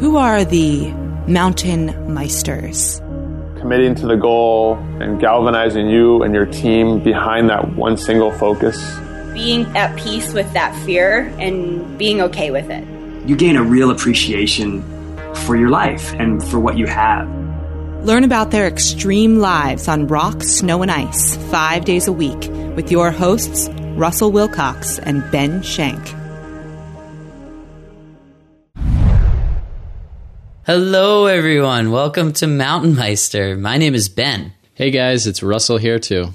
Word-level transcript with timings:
Who 0.00 0.16
are 0.16 0.44
the 0.44 0.90
mountain 1.28 1.88
meisters? 2.08 2.98
Committing 3.60 3.94
to 3.96 4.06
the 4.06 4.16
goal 4.16 4.74
and 5.00 5.20
galvanizing 5.20 5.88
you 5.88 6.22
and 6.22 6.34
your 6.34 6.46
team 6.46 7.02
behind 7.02 7.48
that 7.50 7.76
one 7.76 7.96
single 7.96 8.32
focus. 8.32 8.76
Being 9.32 9.64
at 9.76 9.96
peace 9.96 10.32
with 10.32 10.52
that 10.52 10.74
fear 10.84 11.32
and 11.38 11.96
being 11.98 12.20
okay 12.22 12.50
with 12.50 12.68
it. 12.70 12.84
You 13.28 13.36
gain 13.36 13.56
a 13.56 13.62
real 13.62 13.90
appreciation 13.90 14.82
for 15.46 15.56
your 15.56 15.70
life 15.70 16.12
and 16.14 16.42
for 16.42 16.58
what 16.58 16.76
you 16.76 16.86
have. 16.86 17.28
Learn 18.04 18.24
about 18.24 18.50
their 18.50 18.66
extreme 18.66 19.38
lives 19.38 19.86
on 19.86 20.08
rock, 20.08 20.42
snow, 20.42 20.82
and 20.82 20.90
ice 20.90 21.36
five 21.50 21.84
days 21.84 22.08
a 22.08 22.12
week 22.12 22.48
with 22.74 22.90
your 22.90 23.12
hosts, 23.12 23.68
Russell 23.94 24.32
Wilcox 24.32 24.98
and 24.98 25.22
Ben 25.30 25.62
Shank. 25.62 26.12
Hello, 30.64 31.26
everyone. 31.26 31.90
Welcome 31.90 32.32
to 32.34 32.46
Mountain 32.46 32.94
Meister. 32.94 33.56
My 33.56 33.78
name 33.78 33.96
is 33.96 34.08
Ben. 34.08 34.52
Hey 34.74 34.92
guys, 34.92 35.26
it's 35.26 35.42
Russell 35.42 35.76
here 35.76 35.98
too. 35.98 36.28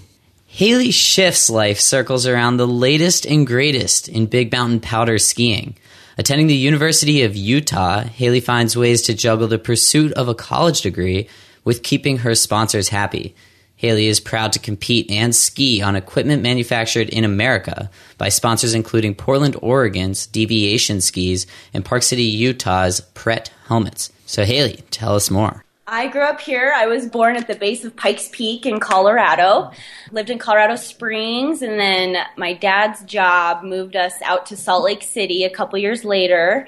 Hailey 0.48 0.91
Schiff's 0.91 1.49
life 1.49 1.80
circles 1.80 2.27
around 2.27 2.58
the 2.58 2.68
latest 2.68 3.26
and 3.26 3.48
greatest 3.48 4.09
in 4.09 4.26
big 4.26 4.52
mountain 4.52 4.82
powder 4.82 5.18
skiing. 5.18 5.77
Attending 6.18 6.48
the 6.48 6.55
University 6.55 7.23
of 7.23 7.38
Utah, 7.38 8.02
Hailey 8.02 8.41
finds 8.41 8.76
ways 8.76 9.02
to 9.04 9.13
juggle 9.13 9.48
the 9.48 9.58
pursuit 9.58 10.12
of 10.12 10.27
a 10.27 10.35
college 10.35 10.82
degree 10.82 11.30
with 11.63 11.82
keeping 11.82 12.18
her 12.18 12.35
sponsors 12.35 12.90
happy. 12.90 13.34
Hailey 13.77 14.08
is 14.08 14.20
proud 14.20 14.54
to 14.54 14.59
compete 14.59 15.09
and 15.09 15.34
ski 15.36 15.81
on 15.81 15.95
equipment 15.95 16.41
manufactured 16.41 17.09
in 17.09 17.23
America 17.23 17.90
by 18.18 18.30
sponsors 18.30 18.73
including 18.73 19.16
Portland, 19.16 19.55
Oregon's 19.62 20.27
Deviation 20.27 20.99
Skis 20.99 21.48
and 21.73 21.85
Park 21.85 22.04
City, 22.04 22.23
Utah's 22.23 23.02
Pret 23.02 23.52
Helmets. 23.68 24.12
So, 24.26 24.44
Hailey, 24.44 24.84
tell 24.91 25.16
us 25.16 25.32
more. 25.32 25.63
I 25.90 26.08
grew 26.08 26.21
up 26.21 26.41
here. 26.41 26.74
I 26.76 26.87
was 26.87 27.05
born 27.05 27.37
at 27.37 27.48
the 27.48 27.55
base 27.55 27.85
of 27.85 27.96
Pikes 27.96 28.29
Peak 28.34 28.65
in 28.65 28.82
Colorado. 28.82 29.71
Lived 30.12 30.30
in 30.30 30.37
Colorado 30.37 30.76
Springs, 30.76 31.62
and 31.62 31.80
then 31.80 32.18
my 32.35 32.54
dad's 32.54 33.04
job 33.04 33.63
moved 33.63 33.96
us 33.96 34.13
out 34.21 34.48
to 34.48 34.57
Salt 34.57 34.84
Lake 34.84 35.02
City 35.02 35.46
a 35.46 35.49
couple 35.49 35.80
years 35.80 36.04
later. 36.04 36.68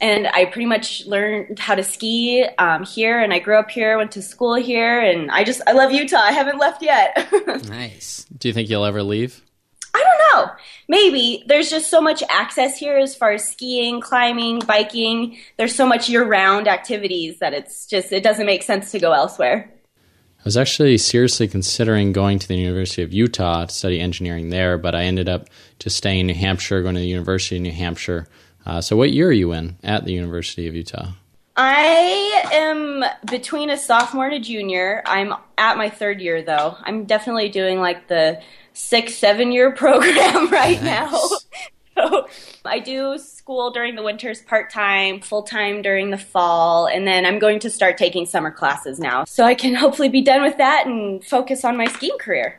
And 0.00 0.28
I 0.28 0.46
pretty 0.46 0.66
much 0.66 1.04
learned 1.06 1.58
how 1.58 1.74
to 1.74 1.84
ski 1.84 2.46
um, 2.58 2.84
here, 2.84 3.20
and 3.20 3.34
I 3.34 3.38
grew 3.38 3.58
up 3.58 3.70
here, 3.70 3.98
went 3.98 4.12
to 4.12 4.22
school 4.22 4.54
here, 4.54 4.98
and 5.00 5.30
I 5.30 5.44
just 5.44 5.60
I 5.66 5.72
love 5.72 5.92
Utah. 5.92 6.16
I 6.16 6.32
haven't 6.32 6.58
left 6.58 6.82
yet. 6.82 7.28
Nice. 7.68 8.26
Do 8.36 8.48
you 8.48 8.54
think 8.54 8.70
you'll 8.70 8.84
ever 8.84 9.02
leave? 9.02 9.42
I 9.94 10.02
don't 10.02 10.46
know. 10.46 10.52
Maybe 10.88 11.44
there's 11.46 11.68
just 11.70 11.90
so 11.90 12.00
much 12.00 12.22
access 12.28 12.76
here 12.76 12.96
as 12.96 13.14
far 13.14 13.32
as 13.32 13.48
skiing, 13.48 14.00
climbing, 14.00 14.60
biking. 14.60 15.38
There's 15.56 15.74
so 15.74 15.86
much 15.86 16.08
year-round 16.08 16.68
activities 16.68 17.38
that 17.40 17.52
it's 17.52 17.86
just 17.86 18.12
it 18.12 18.22
doesn't 18.22 18.46
make 18.46 18.62
sense 18.62 18.90
to 18.92 18.98
go 18.98 19.12
elsewhere. 19.12 19.70
I 20.40 20.42
was 20.44 20.56
actually 20.56 20.96
seriously 20.96 21.48
considering 21.48 22.12
going 22.12 22.38
to 22.38 22.48
the 22.48 22.56
University 22.56 23.02
of 23.02 23.12
Utah 23.12 23.66
to 23.66 23.74
study 23.74 24.00
engineering 24.00 24.48
there, 24.48 24.78
but 24.78 24.94
I 24.94 25.02
ended 25.02 25.28
up 25.28 25.48
just 25.78 25.98
staying 25.98 26.20
in 26.20 26.26
New 26.28 26.34
Hampshire, 26.34 26.82
going 26.82 26.94
to 26.94 27.00
the 27.00 27.06
University 27.06 27.56
of 27.56 27.62
New 27.62 27.72
Hampshire. 27.72 28.26
Uh, 28.70 28.80
so, 28.80 28.94
what 28.94 29.12
year 29.12 29.26
are 29.26 29.32
you 29.32 29.50
in 29.50 29.76
at 29.82 30.04
the 30.04 30.12
University 30.12 30.68
of 30.68 30.76
Utah? 30.76 31.08
I 31.56 32.44
am 32.52 33.04
between 33.28 33.68
a 33.68 33.76
sophomore 33.76 34.26
and 34.26 34.34
a 34.34 34.38
junior. 34.38 35.02
I'm 35.06 35.34
at 35.58 35.76
my 35.76 35.90
third 35.90 36.20
year 36.20 36.40
though. 36.40 36.76
I'm 36.84 37.04
definitely 37.04 37.48
doing 37.48 37.80
like 37.80 38.06
the 38.06 38.40
six, 38.72 39.16
seven 39.16 39.50
year 39.50 39.72
program 39.76 40.50
right 40.50 40.80
now. 40.82 41.20
So 41.96 42.28
I 42.64 42.78
do 42.78 43.18
school 43.18 43.72
during 43.72 43.94
the 43.94 44.02
winters 44.02 44.40
part 44.40 44.70
time, 44.70 45.20
full 45.20 45.42
time 45.42 45.82
during 45.82 46.08
the 46.08 46.16
fall, 46.16 46.86
and 46.86 47.06
then 47.06 47.26
I'm 47.26 47.38
going 47.38 47.58
to 47.58 47.68
start 47.68 47.98
taking 47.98 48.24
summer 48.24 48.50
classes 48.50 48.98
now. 48.98 49.24
So 49.24 49.44
I 49.44 49.54
can 49.54 49.74
hopefully 49.74 50.08
be 50.08 50.22
done 50.22 50.40
with 50.40 50.56
that 50.56 50.86
and 50.86 51.22
focus 51.22 51.62
on 51.62 51.76
my 51.76 51.86
skiing 51.86 52.16
career. 52.18 52.58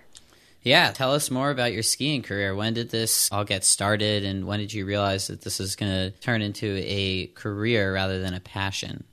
Yeah, 0.63 0.91
tell 0.91 1.13
us 1.13 1.31
more 1.31 1.49
about 1.49 1.73
your 1.73 1.83
skiing 1.83 2.21
career. 2.21 2.55
When 2.55 2.73
did 2.73 2.91
this 2.91 3.31
all 3.31 3.43
get 3.43 3.63
started, 3.63 4.23
and 4.23 4.45
when 4.45 4.59
did 4.59 4.73
you 4.73 4.85
realize 4.85 5.27
that 5.27 5.41
this 5.41 5.59
is 5.59 5.75
going 5.75 5.91
to 5.91 6.11
turn 6.19 6.41
into 6.41 6.79
a 6.83 7.27
career 7.27 7.93
rather 7.93 8.19
than 8.19 8.33
a 8.33 8.39
passion? 8.39 9.03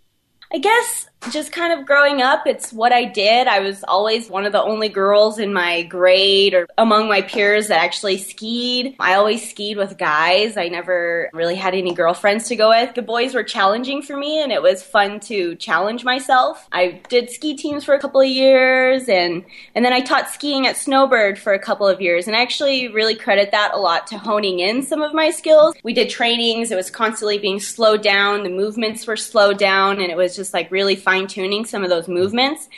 I 0.53 0.59
guess 0.59 1.09
just 1.31 1.53
kind 1.53 1.79
of 1.79 1.87
growing 1.87 2.23
up, 2.23 2.47
it's 2.47 2.73
what 2.73 2.93
I 2.93 3.05
did. 3.05 3.47
I 3.49 3.61
was 3.61 3.85
always 3.85 4.31
one 4.31 4.47
of 4.47 4.53
the 4.53 4.63
only 4.63 4.89
girls 4.89 5.39
in 5.39 5.53
my 5.53 5.83
grade 5.83 6.55
or 6.55 6.67
among 6.79 7.09
my 7.09 7.23
peers 7.23 7.69
that 7.69 7.83
actually 7.83 8.19
skied. 8.19 8.95
I 8.99 9.15
always 9.15 9.49
skied 9.49 9.77
with 9.77 9.99
guys. 9.99 10.57
I 10.57 10.69
never 10.69 11.29
really 11.33 11.57
had 11.57 11.75
any 11.75 11.93
girlfriends 11.93 12.49
to 12.49 12.57
go 12.57 12.71
with. 12.71 12.95
The 12.95 13.03
boys 13.03 13.35
were 13.35 13.43
challenging 13.43 14.01
for 14.03 14.17
me 14.17 14.43
and 14.43 14.53
it 14.53 14.63
was 14.63 14.83
fun 14.83 15.21
to 15.21 15.55
challenge 15.57 16.05
myself. 16.05 16.67
I 16.73 17.01
did 17.09 17.31
ski 17.31 17.57
teams 17.57 17.85
for 17.85 17.95
a 17.95 18.01
couple 18.01 18.21
of 18.21 18.29
years 18.29 19.09
and 19.09 19.45
and 19.75 19.85
then 19.85 19.93
I 19.93 20.01
taught 20.01 20.31
skiing 20.31 20.67
at 20.67 20.77
Snowbird 20.77 21.39
for 21.39 21.53
a 21.53 21.59
couple 21.59 21.87
of 21.87 22.01
years 22.01 22.27
and 22.27 22.37
I 22.37 22.43
actually 22.43 22.89
really 22.89 23.15
credit 23.15 23.51
that 23.51 23.75
a 23.75 23.79
lot 23.79 24.07
to 24.09 24.19
honing 24.19 24.61
in 24.61 24.83
some 24.83 25.03
of 25.03 25.13
my 25.13 25.31
skills. 25.31 25.75
We 25.83 25.93
did 25.93 26.11
trainings, 26.11 26.71
it 26.71 26.77
was 26.77 26.91
constantly 26.91 27.39
being 27.39 27.61
slowed 27.61 28.03
down, 28.03 28.45
the 28.45 28.51
movements 28.51 29.07
were 29.07 29.17
slowed 29.17 29.59
down 29.59 30.01
and 30.01 30.11
it 30.11 30.17
was 30.17 30.37
just 30.37 30.55
like 30.55 30.71
really 30.71 30.97
fine 31.09 31.27
tuning 31.27 31.65
some 31.65 31.83
of 31.83 31.89
those 31.89 32.07
movements. 32.07 32.69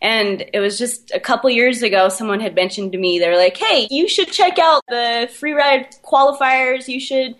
And 0.00 0.44
it 0.52 0.60
was 0.60 0.78
just 0.78 1.10
a 1.12 1.20
couple 1.20 1.50
years 1.50 1.82
ago, 1.82 2.08
someone 2.08 2.38
had 2.38 2.54
mentioned 2.54 2.92
to 2.92 2.98
me, 2.98 3.18
they're 3.18 3.36
like, 3.36 3.56
hey, 3.56 3.88
you 3.90 4.08
should 4.08 4.30
check 4.30 4.58
out 4.58 4.82
the 4.88 5.28
free 5.38 5.52
ride 5.52 5.94
qualifiers. 6.04 6.86
You 6.86 7.00
should, 7.00 7.34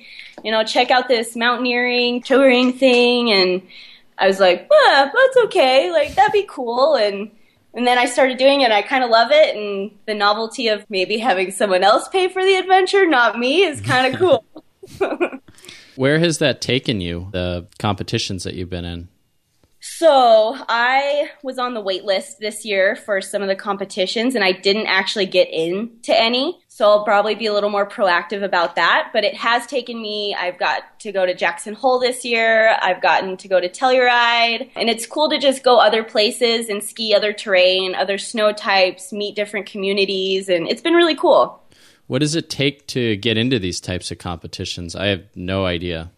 you 0.44 0.50
know, 0.50 0.64
check 0.64 0.91
out 0.91 1.06
this 1.06 1.36
mountaineering 1.36 2.22
touring 2.22 2.72
thing. 2.72 3.31
And 3.31 3.62
I 4.19 4.26
was 4.26 4.41
like, 4.41 4.69
ah, 4.72 5.10
that's 5.14 5.36
okay. 5.47 5.92
Like, 5.92 6.14
that'd 6.14 6.32
be 6.32 6.47
cool. 6.48 6.97
And, 6.97 7.31
and 7.75 7.86
then 7.86 7.98
I 7.98 8.06
started 8.06 8.38
doing 8.38 8.62
it. 8.62 8.72
I 8.72 8.82
kind 8.82 9.04
of 9.04 9.10
love 9.10 9.31
it. 9.31 9.56
And 9.56 9.91
the 10.06 10.14
novelty 10.14 10.69
of 10.69 10.88
maybe 10.88 11.19
having 11.19 11.52
someone 11.52 11.84
else 11.84 12.08
pay 12.08 12.28
for 12.28 12.42
the 12.44 12.56
adventure, 12.56 13.06
not 13.06 13.38
me, 13.38 13.62
is 13.62 13.81
kind 13.81 14.12
of 14.12 14.20
cool. 14.98 15.41
Where 15.97 16.19
has 16.19 16.38
that 16.38 16.60
taken 16.60 17.00
you, 17.00 17.28
the 17.32 17.66
competitions 17.78 18.44
that 18.44 18.54
you've 18.54 18.70
been 18.70 18.84
in? 18.84 19.08
So 20.02 20.56
I 20.68 21.30
was 21.44 21.60
on 21.60 21.74
the 21.74 21.80
wait 21.80 22.04
list 22.04 22.40
this 22.40 22.64
year 22.64 22.96
for 22.96 23.20
some 23.20 23.40
of 23.40 23.46
the 23.46 23.54
competitions 23.54 24.34
and 24.34 24.42
I 24.42 24.50
didn't 24.50 24.88
actually 24.88 25.26
get 25.26 25.48
into 25.48 26.12
any. 26.12 26.58
So 26.66 26.88
I'll 26.88 27.04
probably 27.04 27.36
be 27.36 27.46
a 27.46 27.52
little 27.52 27.70
more 27.70 27.88
proactive 27.88 28.42
about 28.42 28.74
that. 28.74 29.10
But 29.12 29.22
it 29.22 29.36
has 29.36 29.64
taken 29.68 30.02
me, 30.02 30.34
I've 30.34 30.58
got 30.58 30.98
to 31.02 31.12
go 31.12 31.24
to 31.24 31.32
Jackson 31.34 31.74
Hole 31.74 32.00
this 32.00 32.24
year. 32.24 32.76
I've 32.82 33.00
gotten 33.00 33.36
to 33.36 33.46
go 33.46 33.60
to 33.60 33.68
Telluride. 33.68 34.72
And 34.74 34.90
it's 34.90 35.06
cool 35.06 35.30
to 35.30 35.38
just 35.38 35.62
go 35.62 35.78
other 35.78 36.02
places 36.02 36.69
and 36.69 36.82
ski 36.82 37.14
other 37.14 37.32
terrain, 37.32 37.94
other 37.94 38.19
snow 38.19 38.50
types, 38.50 39.12
meet 39.12 39.36
different 39.36 39.66
communities. 39.66 40.48
And 40.48 40.66
it's 40.66 40.82
been 40.82 40.94
really 40.94 41.14
cool. 41.14 41.62
What 42.08 42.22
does 42.22 42.34
it 42.34 42.50
take 42.50 42.88
to 42.88 43.14
get 43.14 43.38
into 43.38 43.60
these 43.60 43.80
types 43.80 44.10
of 44.10 44.19
competitions? 44.19 44.96
I 44.96 45.06
have 45.06 45.26
no 45.36 45.64
idea. 45.64 46.10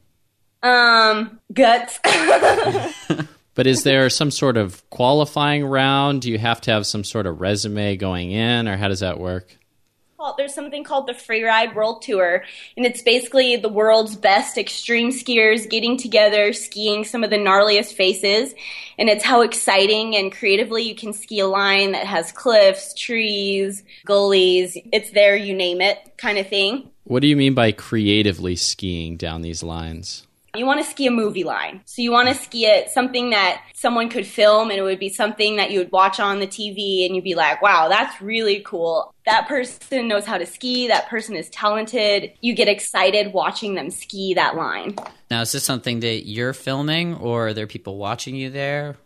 Um, 0.63 1.39
guts. 1.53 2.01
But 3.55 3.67
is 3.67 3.85
there 3.85 4.11
some 4.11 4.31
sort 4.31 4.57
of 4.57 4.89
qualifying 4.91 5.65
round? 5.65 6.23
Do 6.23 6.31
you 6.31 6.39
have 6.39 6.61
to 6.63 6.73
have 6.73 6.87
some 6.87 7.05
sort 7.05 7.27
of 7.27 7.41
resume 7.41 7.97
going 7.97 8.33
in, 8.33 8.67
or 8.67 8.77
how 8.77 8.89
does 8.89 9.01
that 9.01 9.21
work? 9.21 9.57
Well, 10.19 10.35
there's 10.39 10.55
something 10.55 10.85
called 10.85 11.07
the 11.07 11.13
Freeride 11.13 11.75
World 11.75 12.01
Tour, 12.01 12.45
and 12.79 12.87
it's 12.87 13.03
basically 13.03 13.57
the 13.57 13.69
world's 13.69 14.17
best 14.17 14.57
extreme 14.57 15.11
skiers 15.11 15.69
getting 15.69 15.99
together, 15.99 16.55
skiing 16.55 17.05
some 17.05 17.23
of 17.23 17.29
the 17.29 17.37
gnarliest 17.37 17.93
faces. 17.93 18.55
And 18.99 19.11
it's 19.11 19.23
how 19.23 19.43
exciting 19.43 20.17
and 20.17 20.33
creatively 20.33 20.83
you 20.83 20.95
can 20.95 21.13
ski 21.13 21.41
a 21.41 21.47
line 21.47 21.93
that 21.93 22.07
has 22.07 22.33
cliffs, 22.33 22.95
trees, 22.95 23.85
gullies. 24.07 24.79
It's 24.93 25.11
there, 25.11 25.37
you 25.37 25.53
name 25.53 25.83
it, 25.83 25.99
kind 26.17 26.39
of 26.39 26.49
thing. 26.49 26.89
What 27.03 27.21
do 27.21 27.29
you 27.29 27.37
mean 27.37 27.53
by 27.53 27.73
creatively 27.73 28.57
skiing 28.57 29.19
down 29.19 29.43
these 29.43 29.63
lines? 29.63 30.27
You 30.57 30.67
want 30.67 30.85
to 30.85 30.89
ski 30.89 31.07
a 31.07 31.11
movie 31.11 31.45
line. 31.45 31.83
So 31.85 32.01
you 32.01 32.13
want 32.13 32.29
to 32.29 32.35
ski 32.35 32.67
it 32.67 32.91
something 32.91 33.31
that 33.31 33.63
someone 33.75 34.09
could 34.09 34.27
film 34.27 34.71
and 34.71 34.79
it 34.79 34.83
would 34.83 35.01
be 35.01 35.09
something 35.09 35.57
that 35.57 35.71
you 35.71 35.81
would 35.81 35.91
watch 35.91 36.21
on 36.21 36.39
the 36.39 36.47
TV 36.47 37.05
and 37.07 37.15
you'd 37.15 37.25
be 37.25 37.35
like, 37.35 37.61
wow, 37.61 37.89
that's 37.89 38.21
really 38.23 38.61
cool. 38.61 39.13
That 39.27 39.49
person 39.49 40.07
knows 40.07 40.27
how 40.27 40.39
to 40.39 40.47
ski. 40.47 40.89
That 40.89 41.09
person 41.09 41.35
is 41.35 41.49
talented. 41.51 42.33
You 42.41 42.55
get 42.55 42.69
excited 42.69 43.33
watching 43.33 43.75
them 43.75 43.91
ski 43.91 44.35
that 44.35 44.55
line. 44.55 44.97
Now, 45.31 45.41
is 45.41 45.53
this 45.53 45.65
something 45.65 46.01
that 46.01 46.29
you're 46.29 46.53
filming, 46.53 47.15
or 47.15 47.49
are 47.49 47.55
there 47.55 47.67
people 47.67 47.97
watching 47.97 48.37
you 48.37 48.51
there? 48.51 48.97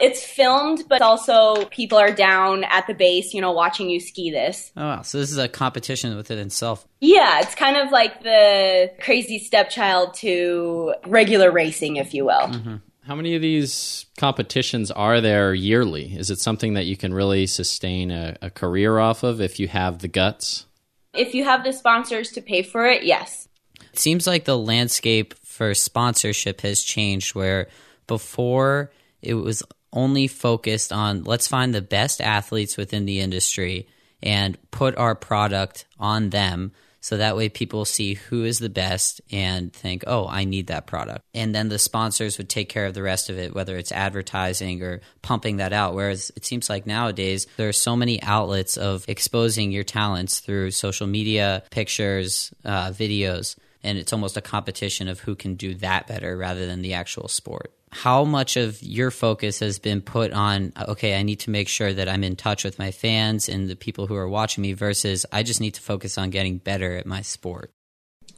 It's 0.00 0.24
filmed, 0.24 0.84
but 0.88 1.02
also 1.02 1.64
people 1.66 1.98
are 1.98 2.12
down 2.12 2.64
at 2.64 2.86
the 2.86 2.94
base, 2.94 3.34
you 3.34 3.40
know, 3.40 3.52
watching 3.52 3.90
you 3.90 4.00
ski 4.00 4.30
this. 4.30 4.72
Oh, 4.76 4.82
wow. 4.82 5.02
So 5.02 5.18
this 5.18 5.30
is 5.30 5.38
a 5.38 5.48
competition 5.48 6.16
within 6.16 6.38
itself. 6.38 6.86
Yeah, 7.00 7.40
it's 7.40 7.54
kind 7.54 7.76
of 7.76 7.90
like 7.90 8.22
the 8.22 8.92
crazy 9.00 9.38
stepchild 9.38 10.14
to 10.14 10.94
regular 11.06 11.50
racing, 11.50 11.96
if 11.96 12.14
you 12.14 12.24
will. 12.24 12.48
Mm-hmm. 12.48 12.76
How 13.08 13.14
many 13.14 13.34
of 13.34 13.40
these 13.40 14.04
competitions 14.18 14.90
are 14.90 15.22
there 15.22 15.54
yearly? 15.54 16.14
Is 16.14 16.30
it 16.30 16.40
something 16.40 16.74
that 16.74 16.84
you 16.84 16.96
can 16.96 17.14
really 17.14 17.46
sustain 17.46 18.10
a, 18.10 18.36
a 18.42 18.50
career 18.50 18.98
off 18.98 19.22
of 19.22 19.40
if 19.40 19.58
you 19.58 19.66
have 19.68 20.00
the 20.00 20.08
guts? 20.08 20.66
If 21.14 21.34
you 21.34 21.44
have 21.44 21.64
the 21.64 21.72
sponsors 21.72 22.32
to 22.32 22.42
pay 22.42 22.62
for 22.62 22.84
it, 22.86 23.04
yes. 23.04 23.48
It 23.92 23.98
seems 23.98 24.26
like 24.26 24.44
the 24.44 24.58
landscape 24.58 25.34
for 25.42 25.72
sponsorship 25.72 26.60
has 26.60 26.82
changed 26.82 27.34
where 27.34 27.68
before 28.06 28.90
it 29.22 29.34
was 29.34 29.62
only 29.98 30.28
focused 30.28 30.92
on 30.92 31.24
let's 31.24 31.48
find 31.48 31.74
the 31.74 31.82
best 31.82 32.20
athletes 32.20 32.76
within 32.76 33.04
the 33.04 33.18
industry 33.18 33.88
and 34.22 34.56
put 34.70 34.96
our 34.96 35.16
product 35.16 35.86
on 35.98 36.30
them 36.30 36.72
so 37.00 37.16
that 37.16 37.36
way 37.36 37.48
people 37.48 37.84
see 37.84 38.14
who 38.14 38.44
is 38.44 38.58
the 38.58 38.68
best 38.68 39.20
and 39.30 39.72
think, 39.72 40.04
oh, 40.06 40.26
I 40.28 40.44
need 40.44 40.66
that 40.66 40.86
product. 40.86 41.24
And 41.32 41.54
then 41.54 41.68
the 41.68 41.78
sponsors 41.78 42.38
would 42.38 42.48
take 42.48 42.68
care 42.68 42.86
of 42.86 42.94
the 42.94 43.02
rest 43.02 43.30
of 43.30 43.38
it, 43.38 43.54
whether 43.54 43.76
it's 43.76 43.92
advertising 43.92 44.82
or 44.82 45.00
pumping 45.22 45.56
that 45.56 45.72
out. 45.72 45.94
Whereas 45.94 46.32
it 46.36 46.44
seems 46.44 46.68
like 46.68 46.86
nowadays 46.86 47.46
there 47.56 47.68
are 47.68 47.72
so 47.72 47.94
many 47.94 48.20
outlets 48.22 48.76
of 48.76 49.04
exposing 49.08 49.70
your 49.70 49.84
talents 49.84 50.40
through 50.40 50.72
social 50.72 51.06
media, 51.06 51.62
pictures, 51.70 52.52
uh, 52.64 52.90
videos. 52.90 53.56
And 53.84 53.96
it's 53.96 54.12
almost 54.12 54.36
a 54.36 54.42
competition 54.42 55.08
of 55.08 55.20
who 55.20 55.36
can 55.36 55.54
do 55.54 55.74
that 55.76 56.08
better 56.08 56.36
rather 56.36 56.66
than 56.66 56.82
the 56.82 56.94
actual 56.94 57.28
sport 57.28 57.72
how 57.90 58.24
much 58.24 58.56
of 58.56 58.82
your 58.82 59.10
focus 59.10 59.60
has 59.60 59.78
been 59.78 60.00
put 60.00 60.32
on 60.32 60.72
okay 60.86 61.18
i 61.18 61.22
need 61.22 61.40
to 61.40 61.50
make 61.50 61.68
sure 61.68 61.92
that 61.92 62.08
i'm 62.08 62.24
in 62.24 62.36
touch 62.36 62.64
with 62.64 62.78
my 62.78 62.90
fans 62.90 63.48
and 63.48 63.68
the 63.68 63.76
people 63.76 64.06
who 64.06 64.14
are 64.14 64.28
watching 64.28 64.62
me 64.62 64.72
versus 64.72 65.24
i 65.32 65.42
just 65.42 65.60
need 65.60 65.74
to 65.74 65.80
focus 65.80 66.18
on 66.18 66.30
getting 66.30 66.58
better 66.58 66.96
at 66.96 67.06
my 67.06 67.22
sport 67.22 67.72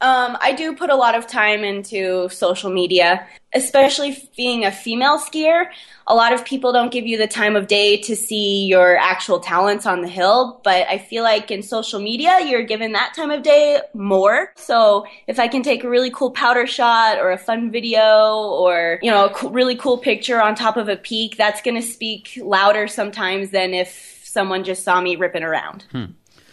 um, 0.02 0.38
I 0.40 0.52
do 0.52 0.74
put 0.74 0.88
a 0.88 0.96
lot 0.96 1.14
of 1.14 1.26
time 1.26 1.62
into 1.62 2.28
social 2.30 2.70
media, 2.70 3.26
especially 3.54 4.16
being 4.34 4.64
a 4.64 4.72
female 4.72 5.18
skier. 5.18 5.66
A 6.06 6.14
lot 6.14 6.32
of 6.32 6.42
people 6.44 6.72
don't 6.72 6.90
give 6.90 7.06
you 7.06 7.18
the 7.18 7.26
time 7.26 7.54
of 7.54 7.66
day 7.66 7.98
to 7.98 8.16
see 8.16 8.64
your 8.64 8.96
actual 8.96 9.40
talents 9.40 9.84
on 9.84 10.00
the 10.00 10.08
hill, 10.08 10.60
but 10.64 10.88
I 10.88 10.96
feel 10.96 11.22
like 11.22 11.50
in 11.50 11.62
social 11.62 12.00
media, 12.00 12.40
you're 12.46 12.62
given 12.62 12.92
that 12.92 13.12
time 13.14 13.30
of 13.30 13.42
day 13.42 13.80
more. 13.92 14.52
So 14.56 15.04
if 15.26 15.38
I 15.38 15.48
can 15.48 15.62
take 15.62 15.84
a 15.84 15.88
really 15.88 16.10
cool 16.10 16.30
powder 16.30 16.66
shot 16.66 17.18
or 17.18 17.30
a 17.30 17.38
fun 17.38 17.70
video 17.70 18.38
or, 18.38 18.98
you 19.02 19.10
know, 19.10 19.26
a 19.26 19.48
really 19.50 19.76
cool 19.76 19.98
picture 19.98 20.40
on 20.40 20.54
top 20.54 20.78
of 20.78 20.88
a 20.88 20.96
peak, 20.96 21.36
that's 21.36 21.60
going 21.60 21.80
to 21.80 21.86
speak 21.86 22.38
louder 22.42 22.88
sometimes 22.88 23.50
than 23.50 23.74
if 23.74 24.20
someone 24.24 24.64
just 24.64 24.82
saw 24.82 25.00
me 25.00 25.16
ripping 25.16 25.42
around. 25.42 25.84
Hmm. 25.92 26.04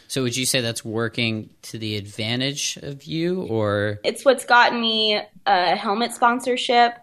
So 0.07 0.24
would 0.24 0.36
you 0.38 0.45
say 0.45 0.62
that's 0.62 0.83
working 0.86 1.50
to 1.63 1.77
the 1.77 1.98
advantage 1.98 2.77
of 2.81 3.04
you 3.04 3.44
or 3.44 4.00
It's 4.04 4.24
what's 4.25 4.45
gotten 4.45 4.80
me 4.80 5.21
a 5.45 5.75
helmet 5.75 6.13
sponsorship. 6.13 6.94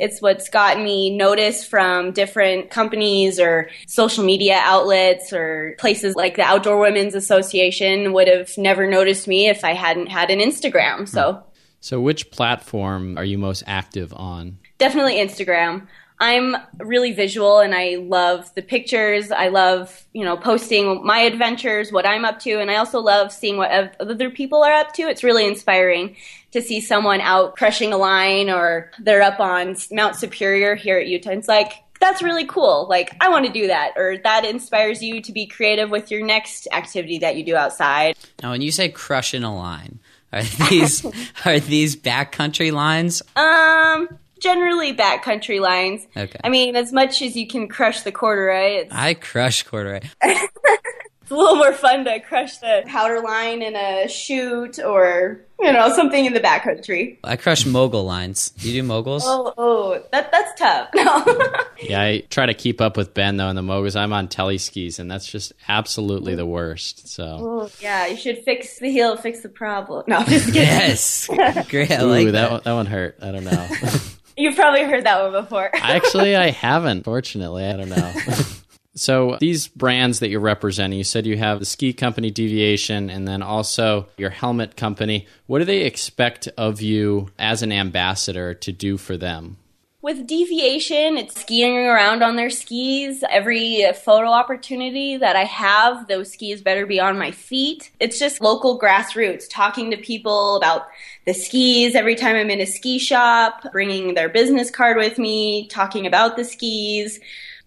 It's 0.00 0.22
what's 0.22 0.48
gotten 0.48 0.84
me 0.84 1.10
notice 1.16 1.66
from 1.66 2.12
different 2.12 2.70
companies 2.70 3.40
or 3.40 3.68
social 3.88 4.24
media 4.24 4.60
outlets 4.62 5.32
or 5.32 5.74
places 5.78 6.14
like 6.14 6.36
the 6.36 6.42
Outdoor 6.42 6.78
Women's 6.78 7.16
Association 7.16 8.12
would 8.12 8.28
have 8.28 8.56
never 8.56 8.88
noticed 8.88 9.26
me 9.26 9.48
if 9.48 9.64
I 9.64 9.74
hadn't 9.74 10.06
had 10.06 10.30
an 10.30 10.38
Instagram. 10.38 11.08
So, 11.08 11.42
So, 11.80 12.00
which 12.00 12.30
platform 12.30 13.18
are 13.18 13.24
you 13.24 13.38
most 13.38 13.64
active 13.66 14.12
on? 14.14 14.58
definitely 14.78 15.14
Instagram. 15.16 15.88
I'm 16.20 16.56
really 16.78 17.12
visual 17.12 17.60
and 17.60 17.74
I 17.74 17.96
love 18.00 18.52
the 18.54 18.62
pictures. 18.62 19.30
I 19.30 19.48
love, 19.48 20.04
you 20.12 20.24
know, 20.24 20.36
posting 20.36 21.04
my 21.04 21.20
adventures, 21.20 21.92
what 21.92 22.06
I'm 22.06 22.24
up 22.24 22.40
to, 22.40 22.58
and 22.58 22.70
I 22.70 22.76
also 22.76 23.00
love 23.00 23.32
seeing 23.32 23.56
what 23.56 23.70
other 24.00 24.30
people 24.30 24.64
are 24.64 24.72
up 24.72 24.92
to. 24.94 25.02
It's 25.02 25.22
really 25.22 25.46
inspiring 25.46 26.16
to 26.50 26.60
see 26.60 26.80
someone 26.80 27.20
out 27.20 27.56
crushing 27.56 27.92
a 27.92 27.96
line 27.96 28.50
or 28.50 28.90
they're 28.98 29.22
up 29.22 29.38
on 29.38 29.76
Mount 29.92 30.16
Superior 30.16 30.74
here 30.74 30.98
at 30.98 31.06
Utah. 31.06 31.30
It's 31.30 31.48
like, 31.48 31.84
that's 32.00 32.22
really 32.22 32.46
cool. 32.46 32.86
Like, 32.88 33.14
I 33.20 33.28
want 33.28 33.46
to 33.46 33.52
do 33.52 33.66
that. 33.68 33.92
Or 33.96 34.18
that 34.18 34.44
inspires 34.44 35.02
you 35.02 35.20
to 35.22 35.32
be 35.32 35.46
creative 35.46 35.90
with 35.90 36.10
your 36.10 36.24
next 36.24 36.66
activity 36.72 37.18
that 37.18 37.36
you 37.36 37.44
do 37.44 37.56
outside. 37.56 38.16
now 38.42 38.50
when 38.50 38.62
you 38.62 38.70
say 38.70 38.88
crushing 38.88 39.44
a 39.44 39.54
line, 39.54 39.98
are 40.32 40.42
these 40.70 41.04
are 41.44 41.60
these 41.60 41.96
backcountry 41.96 42.72
lines? 42.72 43.22
Um, 43.36 44.08
generally 44.40 44.94
backcountry 44.94 45.60
lines. 45.60 46.06
Okay. 46.16 46.38
I 46.42 46.48
mean, 46.48 46.76
as 46.76 46.92
much 46.92 47.22
as 47.22 47.36
you 47.36 47.46
can 47.46 47.68
crush 47.68 48.02
the 48.02 48.12
corduroy, 48.12 48.80
it's 48.82 48.94
I 48.94 49.14
crush 49.14 49.62
corduroy. 49.62 50.00
it's 50.22 51.30
a 51.30 51.34
little 51.34 51.56
more 51.56 51.72
fun 51.72 52.04
to 52.04 52.20
crush 52.20 52.58
the 52.58 52.82
powder 52.86 53.20
line 53.20 53.62
in 53.62 53.76
a 53.76 54.08
chute 54.08 54.78
or 54.78 55.40
you 55.60 55.72
know 55.72 55.92
something 55.94 56.24
in 56.24 56.32
the 56.34 56.40
backcountry. 56.40 57.18
I 57.24 57.34
crush 57.36 57.66
mogul 57.66 58.04
lines. 58.04 58.52
You 58.58 58.72
do 58.72 58.82
moguls? 58.84 59.24
Oh, 59.26 59.52
oh, 59.58 60.02
that 60.12 60.30
that's 60.30 60.58
tough. 60.58 60.88
No. 60.94 61.24
Yeah, 61.80 62.00
I 62.02 62.20
try 62.30 62.46
to 62.46 62.54
keep 62.54 62.80
up 62.80 62.96
with 62.96 63.12
Ben 63.14 63.36
though 63.36 63.48
in 63.48 63.56
the 63.56 63.62
moguls. 63.62 63.94
I'm 63.96 64.12
on 64.12 64.28
tele 64.28 64.58
skis, 64.58 64.98
and 65.00 65.10
that's 65.10 65.26
just 65.30 65.52
absolutely 65.68 66.34
the 66.34 66.46
worst. 66.46 67.08
So, 67.08 67.24
Oh, 67.40 67.70
yeah, 67.80 68.06
you 68.06 68.16
should 68.16 68.38
fix 68.44 68.78
the 68.78 68.90
heel, 68.90 69.16
fix 69.16 69.40
the 69.42 69.48
problem. 69.48 70.04
No, 70.06 70.16
I'm 70.16 70.26
just 70.26 70.46
kidding. 70.46 70.62
Yes. 70.64 71.28
Great. 71.68 71.90
I 71.92 72.02
ooh, 72.02 72.06
like 72.06 72.26
that 72.26 72.32
that. 72.32 72.50
one, 72.50 72.60
that 72.64 72.72
one 72.74 72.86
hurt. 72.86 73.18
I 73.20 73.30
don't 73.32 73.44
know. 73.44 73.68
You've 74.38 74.54
probably 74.54 74.84
heard 74.84 75.04
that 75.04 75.20
one 75.20 75.32
before. 75.32 75.68
Actually, 75.74 76.36
I 76.36 76.50
haven't. 76.52 77.04
Fortunately, 77.04 77.66
I 77.66 77.76
don't 77.76 77.88
know. 77.88 78.12
so 78.94 79.36
these 79.40 79.66
brands 79.66 80.20
that 80.20 80.28
you're 80.28 80.38
representing, 80.38 80.96
you 80.96 81.04
said 81.04 81.26
you 81.26 81.36
have 81.36 81.58
the 81.58 81.64
ski 81.64 81.92
company 81.92 82.30
Deviation, 82.30 83.10
and 83.10 83.26
then 83.26 83.42
also 83.42 84.06
your 84.16 84.30
helmet 84.30 84.76
company. 84.76 85.26
What 85.46 85.58
do 85.58 85.64
they 85.64 85.82
expect 85.82 86.46
of 86.56 86.80
you 86.80 87.30
as 87.36 87.62
an 87.62 87.72
ambassador 87.72 88.54
to 88.54 88.72
do 88.72 88.96
for 88.96 89.16
them? 89.16 89.56
With 90.00 90.28
deviation, 90.28 91.18
it's 91.18 91.40
skiing 91.40 91.76
around 91.76 92.22
on 92.22 92.36
their 92.36 92.50
skis. 92.50 93.24
Every 93.28 93.84
photo 94.04 94.28
opportunity 94.28 95.16
that 95.16 95.34
I 95.34 95.42
have, 95.42 96.06
those 96.06 96.32
skis 96.32 96.62
better 96.62 96.86
be 96.86 97.00
on 97.00 97.18
my 97.18 97.32
feet. 97.32 97.90
It's 97.98 98.16
just 98.16 98.40
local 98.40 98.78
grassroots, 98.78 99.46
talking 99.50 99.90
to 99.90 99.96
people 99.96 100.54
about 100.54 100.86
the 101.26 101.34
skis 101.34 101.96
every 101.96 102.14
time 102.14 102.36
I'm 102.36 102.48
in 102.48 102.60
a 102.60 102.66
ski 102.66 103.00
shop, 103.00 103.72
bringing 103.72 104.14
their 104.14 104.28
business 104.28 104.70
card 104.70 104.98
with 104.98 105.18
me, 105.18 105.66
talking 105.66 106.06
about 106.06 106.36
the 106.36 106.44
skis. 106.44 107.18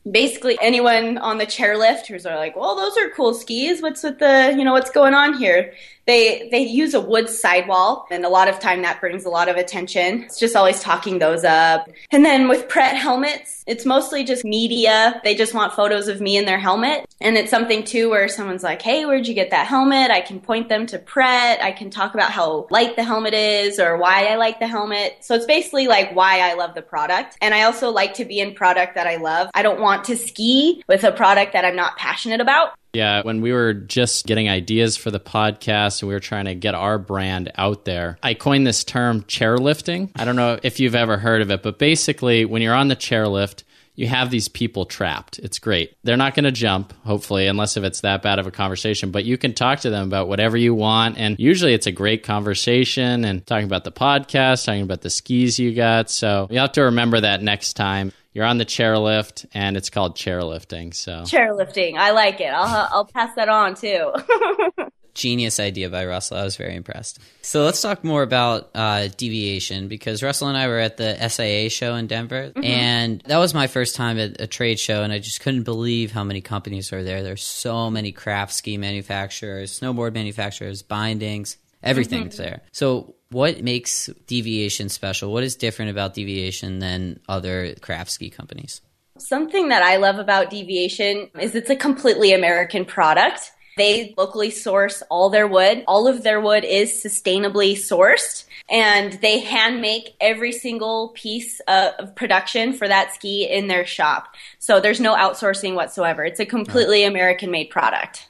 Basically, 0.09 0.57
anyone 0.61 1.17
on 1.17 1.37
the 1.37 1.45
chairlift 1.45 2.05
who's 2.07 2.23
like, 2.23 2.55
"Well, 2.55 2.77
those 2.77 2.97
are 2.97 3.09
cool 3.09 3.33
skis. 3.33 3.81
What's 3.81 4.03
with 4.03 4.19
the, 4.19 4.55
you 4.57 4.63
know, 4.63 4.71
what's 4.71 4.89
going 4.89 5.13
on 5.13 5.37
here?" 5.37 5.73
They 6.11 6.49
they 6.51 6.63
use 6.63 6.93
a 6.93 6.99
wood 6.99 7.29
sidewall, 7.29 8.05
and 8.11 8.25
a 8.25 8.29
lot 8.29 8.49
of 8.49 8.59
time 8.59 8.81
that 8.81 8.99
brings 8.99 9.23
a 9.23 9.29
lot 9.29 9.47
of 9.47 9.55
attention. 9.55 10.23
It's 10.23 10.37
just 10.37 10.57
always 10.57 10.81
talking 10.81 11.19
those 11.19 11.45
up. 11.45 11.89
And 12.11 12.25
then 12.25 12.49
with 12.49 12.67
Pret 12.67 12.97
helmets, 12.97 13.63
it's 13.65 13.85
mostly 13.85 14.25
just 14.25 14.43
media. 14.43 15.21
They 15.23 15.35
just 15.35 15.53
want 15.53 15.71
photos 15.71 16.09
of 16.09 16.19
me 16.19 16.35
in 16.35 16.43
their 16.43 16.59
helmet, 16.59 17.05
and 17.21 17.37
it's 17.37 17.49
something 17.49 17.85
too 17.85 18.09
where 18.09 18.27
someone's 18.27 18.61
like, 18.61 18.81
"Hey, 18.81 19.05
where'd 19.05 19.25
you 19.25 19.33
get 19.33 19.51
that 19.51 19.67
helmet?" 19.67 20.11
I 20.11 20.19
can 20.19 20.41
point 20.41 20.67
them 20.67 20.85
to 20.87 20.99
Pret. 20.99 21.63
I 21.63 21.71
can 21.71 21.89
talk 21.89 22.13
about 22.13 22.31
how 22.31 22.67
light 22.69 22.97
the 22.97 23.05
helmet 23.05 23.33
is 23.33 23.79
or 23.79 23.95
why 23.95 24.25
I 24.25 24.35
like 24.35 24.59
the 24.59 24.67
helmet. 24.67 25.15
So 25.21 25.33
it's 25.33 25.45
basically 25.45 25.87
like 25.87 26.13
why 26.13 26.41
I 26.41 26.55
love 26.55 26.75
the 26.75 26.81
product, 26.81 27.37
and 27.39 27.53
I 27.53 27.63
also 27.63 27.89
like 27.89 28.15
to 28.15 28.25
be 28.25 28.41
in 28.41 28.53
product 28.53 28.95
that 28.95 29.07
I 29.07 29.15
love. 29.15 29.49
I 29.53 29.61
don't 29.61 29.79
want 29.79 30.03
to 30.05 30.17
ski 30.17 30.83
with 30.89 31.05
a 31.05 31.13
product 31.13 31.53
that 31.53 31.63
I'm 31.63 31.77
not 31.77 31.95
passionate 31.95 32.41
about. 32.41 32.73
Yeah, 32.93 33.21
when 33.23 33.41
we 33.41 33.53
were 33.53 33.73
just 33.73 34.25
getting 34.25 34.49
ideas 34.49 34.97
for 34.97 35.11
the 35.11 35.19
podcast 35.19 36.01
and 36.01 36.09
we 36.09 36.13
were 36.13 36.19
trying 36.19 36.45
to 36.45 36.55
get 36.55 36.75
our 36.75 36.97
brand 36.97 37.51
out 37.55 37.85
there, 37.85 38.17
I 38.21 38.33
coined 38.33 38.67
this 38.67 38.83
term 38.83 39.21
chairlifting. 39.23 40.11
I 40.15 40.25
don't 40.25 40.35
know 40.35 40.59
if 40.61 40.79
you've 40.79 40.95
ever 40.95 41.17
heard 41.17 41.41
of 41.41 41.51
it, 41.51 41.63
but 41.63 41.79
basically, 41.79 42.45
when 42.45 42.61
you're 42.61 42.75
on 42.75 42.89
the 42.89 42.95
chairlift, 42.95 43.63
you 43.95 44.07
have 44.07 44.29
these 44.29 44.47
people 44.47 44.85
trapped. 44.85 45.37
It's 45.39 45.59
great. 45.59 45.95
They're 46.03 46.17
not 46.17 46.33
going 46.33 46.45
to 46.45 46.51
jump, 46.51 46.93
hopefully, 47.03 47.47
unless 47.47 47.77
if 47.77 47.83
it's 47.83 48.01
that 48.01 48.21
bad 48.21 48.39
of 48.39 48.47
a 48.47 48.51
conversation, 48.51 49.11
but 49.11 49.25
you 49.25 49.37
can 49.37 49.53
talk 49.53 49.81
to 49.81 49.89
them 49.89 50.07
about 50.07 50.27
whatever 50.27 50.57
you 50.57 50.73
want. 50.73 51.17
And 51.17 51.37
usually 51.39 51.73
it's 51.73 51.87
a 51.87 51.91
great 51.91 52.23
conversation 52.23 53.25
and 53.25 53.45
talking 53.45 53.65
about 53.65 53.83
the 53.83 53.91
podcast, 53.91 54.65
talking 54.65 54.81
about 54.81 55.01
the 55.01 55.09
skis 55.09 55.59
you 55.59 55.75
got. 55.75 56.09
So 56.09 56.47
you 56.49 56.59
have 56.59 56.71
to 56.73 56.83
remember 56.83 57.19
that 57.21 57.43
next 57.43 57.73
time. 57.73 58.13
You're 58.33 58.45
on 58.45 58.57
the 58.57 58.65
chairlift 58.65 59.45
and 59.53 59.75
it's 59.75 59.89
called 59.89 60.15
chairlifting. 60.15 60.93
So 60.93 61.21
Chairlifting, 61.21 61.97
I 61.97 62.11
like 62.11 62.39
it. 62.39 62.53
I'll 62.53 62.87
I'll 62.91 63.05
pass 63.05 63.35
that 63.35 63.49
on 63.49 63.75
too. 63.75 64.13
Genius 65.13 65.59
idea 65.59 65.89
by 65.89 66.05
Russell. 66.05 66.37
I 66.37 66.43
was 66.43 66.55
very 66.55 66.73
impressed. 66.73 67.19
So 67.41 67.65
let's 67.65 67.81
talk 67.81 68.03
more 68.03 68.23
about 68.23 68.69
uh, 68.73 69.09
deviation 69.17 69.89
because 69.89 70.23
Russell 70.23 70.47
and 70.47 70.57
I 70.57 70.67
were 70.67 70.79
at 70.79 70.95
the 70.95 71.27
SIA 71.27 71.69
show 71.69 71.95
in 71.95 72.07
Denver, 72.07 72.53
and 72.55 73.21
that 73.25 73.37
was 73.37 73.53
my 73.53 73.67
first 73.67 73.97
time 73.97 74.17
at 74.17 74.39
a 74.39 74.47
trade 74.47 74.79
show, 74.79 75.03
and 75.03 75.11
I 75.11 75.19
just 75.19 75.41
couldn't 75.41 75.63
believe 75.63 76.13
how 76.13 76.23
many 76.23 76.39
companies 76.39 76.93
are 76.93 77.03
there. 77.03 77.23
There's 77.23 77.43
so 77.43 77.89
many 77.91 78.13
craft 78.13 78.53
ski 78.53 78.77
manufacturers, 78.77 79.77
snowboard 79.77 80.13
manufacturers, 80.13 80.81
bindings, 80.81 81.57
everything's 81.83 82.37
there. 82.37 82.61
So 82.71 83.15
what 83.31 83.63
makes 83.63 84.09
deviation 84.27 84.89
special? 84.89 85.31
What 85.31 85.43
is 85.43 85.55
different 85.55 85.91
about 85.91 86.13
deviation 86.13 86.79
than 86.79 87.19
other 87.27 87.75
craft 87.81 88.11
ski 88.11 88.29
companies? 88.29 88.81
Something 89.17 89.69
that 89.69 89.83
I 89.83 89.97
love 89.97 90.19
about 90.19 90.49
Deviation 90.49 91.29
is 91.39 91.53
it's 91.53 91.69
a 91.69 91.75
completely 91.75 92.33
American 92.33 92.85
product. 92.85 93.51
They 93.77 94.13
locally 94.17 94.49
source 94.49 95.01
all 95.09 95.29
their 95.29 95.47
wood. 95.47 95.83
All 95.87 96.07
of 96.07 96.23
their 96.23 96.41
wood 96.41 96.63
is 96.63 96.91
sustainably 96.91 97.73
sourced 97.73 98.45
and 98.69 99.13
they 99.21 99.39
hand 99.39 99.81
make 99.81 100.15
every 100.19 100.51
single 100.51 101.09
piece 101.09 101.61
of 101.67 102.15
production 102.15 102.73
for 102.73 102.87
that 102.87 103.13
ski 103.13 103.47
in 103.49 103.67
their 103.67 103.85
shop. 103.85 104.35
So 104.59 104.79
there's 104.79 104.99
no 104.99 105.15
outsourcing 105.15 105.75
whatsoever. 105.75 106.25
It's 106.25 106.39
a 106.39 106.45
completely 106.45 107.03
American 107.03 107.51
made 107.51 107.69
product. 107.69 108.27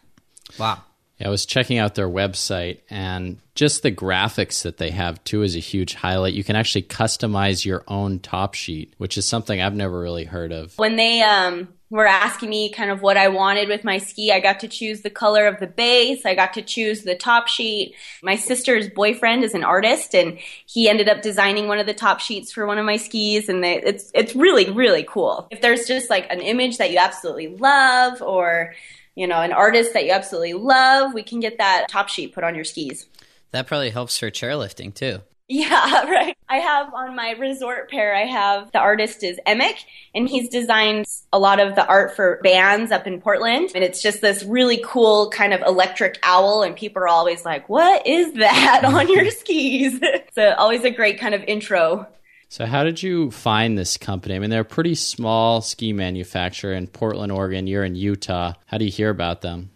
Wow. 0.60 0.84
I 1.24 1.30
was 1.30 1.46
checking 1.46 1.78
out 1.78 1.96
their 1.96 2.10
website 2.10 2.80
and 2.90 3.40
just 3.56 3.84
the 3.84 3.92
graphics 3.92 4.64
that 4.64 4.78
they 4.78 4.92
have 4.92 5.24
too 5.24 5.44
is 5.44 5.56
a 5.56 5.60
huge 5.60 5.94
highlight. 5.94 6.34
You 6.34 6.44
can 6.44 6.56
actually 6.56 6.84
customize 6.84 7.66
your 7.66 7.84
own 7.88 8.20
top 8.20 8.54
sheet, 8.54 8.94
which 8.98 9.18
is 9.18 9.26
something 9.26 9.62
I've 9.62 9.76
never 9.76 10.00
really 10.00 10.26
heard 10.26 10.52
of. 10.52 10.78
When 10.78 10.96
they 10.96 11.22
um 11.22 11.68
were 11.92 12.08
asking 12.08 12.50
me 12.50 12.70
kind 12.70 12.90
of 12.90 13.02
what 13.02 13.18
I 13.18 13.28
wanted 13.28 13.68
with 13.68 13.84
my 13.84 13.98
ski. 13.98 14.32
I 14.32 14.40
got 14.40 14.62
to 14.62 14.70
choose 14.70 15.02
the 15.02 15.10
color 15.10 15.46
of 15.46 15.60
the 15.60 15.68
base. 15.68 16.26
I 16.26 16.36
got 16.36 16.54
to 16.54 16.62
choose 16.62 17.04
the 17.04 17.16
top 17.16 17.50
sheet. 17.50 17.94
My 18.24 18.38
sister's 18.38 18.90
boyfriend 18.90 19.44
is 19.44 19.54
an 19.54 19.66
artist 19.66 20.16
and 20.16 20.40
he 20.66 20.90
ended 20.90 21.10
up 21.10 21.22
designing 21.22 21.68
one 21.68 21.80
of 21.80 21.86
the 21.86 21.94
top 21.94 22.22
sheets 22.22 22.50
for 22.50 22.66
one 22.66 22.78
of 22.78 22.86
my 22.86 22.96
skis 22.96 23.50
and 23.50 23.62
they, 23.62 23.82
it's 23.82 24.10
it's 24.16 24.36
really 24.36 24.72
really 24.72 25.04
cool. 25.04 25.48
If 25.52 25.60
there's 25.60 25.86
just 25.86 26.10
like 26.10 26.32
an 26.32 26.40
image 26.40 26.78
that 26.78 26.92
you 26.92 26.98
absolutely 26.98 27.50
love 27.58 28.22
or 28.22 28.74
you 29.22 29.28
know, 29.28 29.40
an 29.40 29.54
artist 29.54 29.94
that 29.94 30.04
you 30.04 30.12
absolutely 30.14 30.54
love, 30.54 31.14
we 31.14 31.22
can 31.22 31.40
get 31.40 31.60
that 31.60 31.86
top 31.88 32.10
sheet 32.10 32.34
put 32.34 32.44
on 32.44 32.56
your 32.56 32.64
skis. 32.64 33.06
That 33.52 33.68
probably 33.68 33.92
helps 33.92 34.18
for 34.18 34.32
chairlifting 34.32 34.96
too. 34.96 35.20
Yeah, 35.48 36.06
right. 36.10 36.36
I 36.50 36.58
have 36.58 36.92
on 36.92 37.16
my 37.16 37.34
resort 37.34 37.92
pair, 37.92 38.16
I 38.16 38.26
have 38.26 38.72
the 38.72 38.80
artist 38.80 39.24
is 39.24 39.40
Emic, 39.46 39.76
and 40.16 40.28
he's 40.28 40.50
designed 40.50 41.06
a 41.32 41.38
lot 41.38 41.60
of 41.60 41.76
the 41.76 41.86
art 41.86 42.16
for 42.16 42.40
bands 42.42 42.92
up 42.92 43.06
in 43.06 43.22
Portland. 43.22 43.70
And 43.76 43.84
it's 43.84 44.02
just 44.02 44.22
this 44.22 44.42
really 44.42 44.82
cool 44.84 45.30
kind 45.30 45.54
of 45.54 45.62
electric 45.68 46.18
owl, 46.24 46.64
and 46.64 46.76
people 46.76 47.04
are 47.04 47.08
always 47.08 47.46
like, 47.46 47.70
What 47.70 48.08
is 48.08 48.34
that 48.34 48.82
on 48.86 49.08
your 49.08 49.30
skis? 49.40 50.00
so, 50.34 50.56
always 50.58 50.84
a 50.84 50.90
great 50.90 51.20
kind 51.20 51.36
of 51.36 51.44
intro. 51.44 52.08
So, 52.52 52.66
how 52.66 52.84
did 52.84 53.02
you 53.02 53.32
find 53.32 53.78
this 53.78 53.96
company? 53.96 54.36
I 54.36 54.40
mean, 54.40 54.50
they're 54.50 54.60
a 54.60 54.66
pretty 54.66 54.94
small 54.94 55.62
ski 55.62 55.94
manufacturer 55.94 56.74
in 56.74 56.88
Portland, 56.88 57.32
Oregon. 57.32 57.66
You're 57.66 57.86
in 57.86 57.96
Utah. 57.96 58.56
How 58.66 58.78
do 58.78 58.84
you 58.84 58.92
hear 58.92 59.10
about 59.10 59.40
them? 59.40 59.70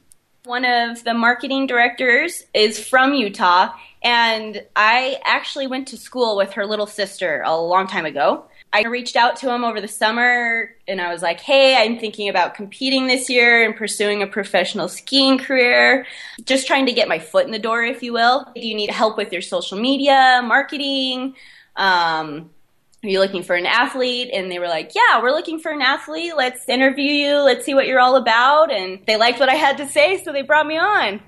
One 0.43 0.65
of 0.65 1.01
the 1.05 1.13
marketing 1.13 1.67
directors 1.67 2.43
is 2.53 2.85
from 2.85 3.13
Utah, 3.13 3.71
and 4.03 4.61
I 4.75 5.21
actually 5.23 5.67
went 5.67 5.87
to 5.87 5.97
school 5.97 6.35
with 6.35 6.51
her 6.51 6.65
little 6.65 6.85
sister 6.85 7.43
a 7.45 7.55
long 7.55 7.87
time 7.87 8.05
ago. 8.05 8.43
I 8.73 8.83
reached 8.83 9.15
out 9.15 9.37
to 9.37 9.53
him 9.53 9.63
over 9.63 9.79
the 9.79 9.87
summer 9.87 10.75
and 10.85 10.99
I 10.99 11.13
was 11.13 11.21
like, 11.21 11.39
hey, 11.39 11.77
I'm 11.77 11.97
thinking 11.97 12.27
about 12.27 12.55
competing 12.55 13.07
this 13.07 13.29
year 13.29 13.63
and 13.63 13.73
pursuing 13.73 14.21
a 14.21 14.27
professional 14.27 14.89
skiing 14.89 15.37
career. 15.37 16.05
Just 16.43 16.67
trying 16.67 16.87
to 16.87 16.91
get 16.91 17.07
my 17.07 17.19
foot 17.19 17.45
in 17.45 17.53
the 17.53 17.57
door, 17.57 17.85
if 17.85 18.03
you 18.03 18.11
will. 18.11 18.45
Do 18.53 18.67
you 18.67 18.75
need 18.75 18.89
help 18.89 19.15
with 19.15 19.31
your 19.31 19.41
social 19.41 19.79
media, 19.79 20.41
marketing? 20.43 21.35
Um, 21.77 22.49
are 23.03 23.09
you 23.09 23.19
looking 23.19 23.43
for 23.43 23.55
an 23.55 23.65
athlete? 23.65 24.29
And 24.33 24.51
they 24.51 24.59
were 24.59 24.67
like, 24.67 24.93
yeah, 24.95 25.21
we're 25.21 25.31
looking 25.31 25.59
for 25.59 25.71
an 25.71 25.81
athlete. 25.81 26.35
Let's 26.35 26.67
interview 26.67 27.11
you. 27.11 27.35
Let's 27.37 27.65
see 27.65 27.73
what 27.73 27.87
you're 27.87 27.99
all 27.99 28.15
about. 28.15 28.71
And 28.71 28.99
they 29.05 29.17
liked 29.17 29.39
what 29.39 29.49
I 29.49 29.55
had 29.55 29.77
to 29.77 29.87
say, 29.87 30.23
so 30.23 30.31
they 30.31 30.41
brought 30.41 30.65
me 30.65 30.77
on. 30.77 31.21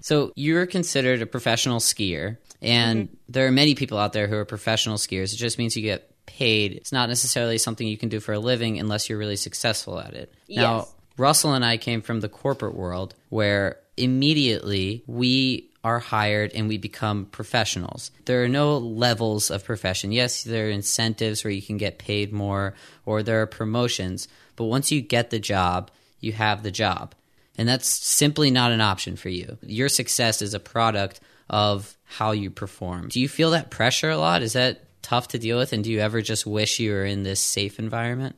So 0.00 0.32
you're 0.36 0.66
considered 0.66 1.22
a 1.22 1.26
professional 1.26 1.80
skier, 1.80 2.36
and 2.60 3.08
mm-hmm. 3.08 3.14
there 3.30 3.46
are 3.46 3.50
many 3.50 3.74
people 3.74 3.96
out 3.96 4.12
there 4.12 4.28
who 4.28 4.36
are 4.36 4.44
professional 4.44 4.98
skiers. 4.98 5.32
It 5.32 5.38
just 5.38 5.58
means 5.58 5.76
you 5.76 5.82
get 5.82 6.10
paid. 6.26 6.72
It's 6.72 6.92
not 6.92 7.08
necessarily 7.08 7.56
something 7.58 7.86
you 7.88 7.96
can 7.96 8.10
do 8.10 8.20
for 8.20 8.34
a 8.34 8.38
living 8.38 8.78
unless 8.78 9.08
you're 9.08 9.18
really 9.18 9.36
successful 9.36 9.98
at 9.98 10.14
it. 10.14 10.32
Yes. 10.46 10.60
Now, 10.60 10.88
Russell 11.16 11.54
and 11.54 11.64
I 11.64 11.78
came 11.78 12.02
from 12.02 12.20
the 12.20 12.28
corporate 12.28 12.74
world 12.74 13.14
where 13.30 13.78
immediately 13.96 15.04
we 15.06 15.70
are 15.84 15.98
hired 15.98 16.50
and 16.54 16.66
we 16.66 16.78
become 16.78 17.26
professionals. 17.26 18.10
There 18.24 18.42
are 18.42 18.48
no 18.48 18.78
levels 18.78 19.50
of 19.50 19.64
profession. 19.64 20.10
Yes, 20.10 20.42
there 20.42 20.66
are 20.66 20.70
incentives 20.70 21.44
where 21.44 21.52
you 21.52 21.62
can 21.62 21.76
get 21.76 21.98
paid 21.98 22.32
more 22.32 22.74
or 23.04 23.22
there 23.22 23.42
are 23.42 23.46
promotions, 23.46 24.26
but 24.56 24.64
once 24.64 24.90
you 24.90 25.02
get 25.02 25.28
the 25.28 25.38
job, 25.38 25.90
you 26.20 26.32
have 26.32 26.62
the 26.62 26.70
job. 26.70 27.14
And 27.58 27.68
that's 27.68 27.88
simply 27.88 28.50
not 28.50 28.72
an 28.72 28.80
option 28.80 29.14
for 29.14 29.28
you. 29.28 29.58
Your 29.62 29.90
success 29.90 30.42
is 30.42 30.54
a 30.54 30.60
product 30.60 31.20
of 31.48 31.96
how 32.04 32.32
you 32.32 32.50
perform. 32.50 33.08
Do 33.08 33.20
you 33.20 33.28
feel 33.28 33.50
that 33.50 33.70
pressure 33.70 34.10
a 34.10 34.16
lot? 34.16 34.42
Is 34.42 34.54
that 34.54 34.80
tough 35.02 35.28
to 35.28 35.38
deal 35.38 35.58
with? 35.58 35.72
And 35.72 35.84
do 35.84 35.92
you 35.92 36.00
ever 36.00 36.22
just 36.22 36.46
wish 36.46 36.80
you 36.80 36.92
were 36.92 37.04
in 37.04 37.22
this 37.22 37.40
safe 37.40 37.78
environment? 37.78 38.36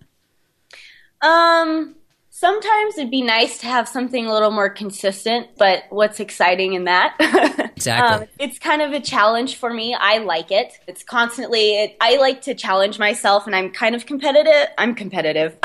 Um, 1.22 1.94
sometimes 2.38 2.98
it'd 2.98 3.10
be 3.10 3.22
nice 3.22 3.56
to 3.56 3.66
have 3.66 3.88
something 3.88 4.26
a 4.26 4.32
little 4.32 4.50
more 4.50 4.68
consistent, 4.68 5.48
but 5.56 5.84
what's 5.88 6.20
exciting 6.20 6.74
in 6.74 6.84
that? 6.84 7.16
exactly. 7.76 8.26
Um, 8.26 8.28
it's 8.38 8.58
kind 8.58 8.82
of 8.82 8.92
a 8.92 9.00
challenge 9.00 9.56
for 9.56 9.72
me. 9.72 9.96
I 9.98 10.18
like 10.18 10.50
it. 10.50 10.78
It's 10.86 11.02
constantly, 11.02 11.76
it, 11.82 11.96
I 11.98 12.18
like 12.18 12.42
to 12.42 12.54
challenge 12.54 12.98
myself 12.98 13.46
and 13.46 13.56
I'm 13.56 13.70
kind 13.70 13.94
of 13.94 14.04
competitive. 14.04 14.68
I'm 14.76 14.94
competitive. 14.94 15.56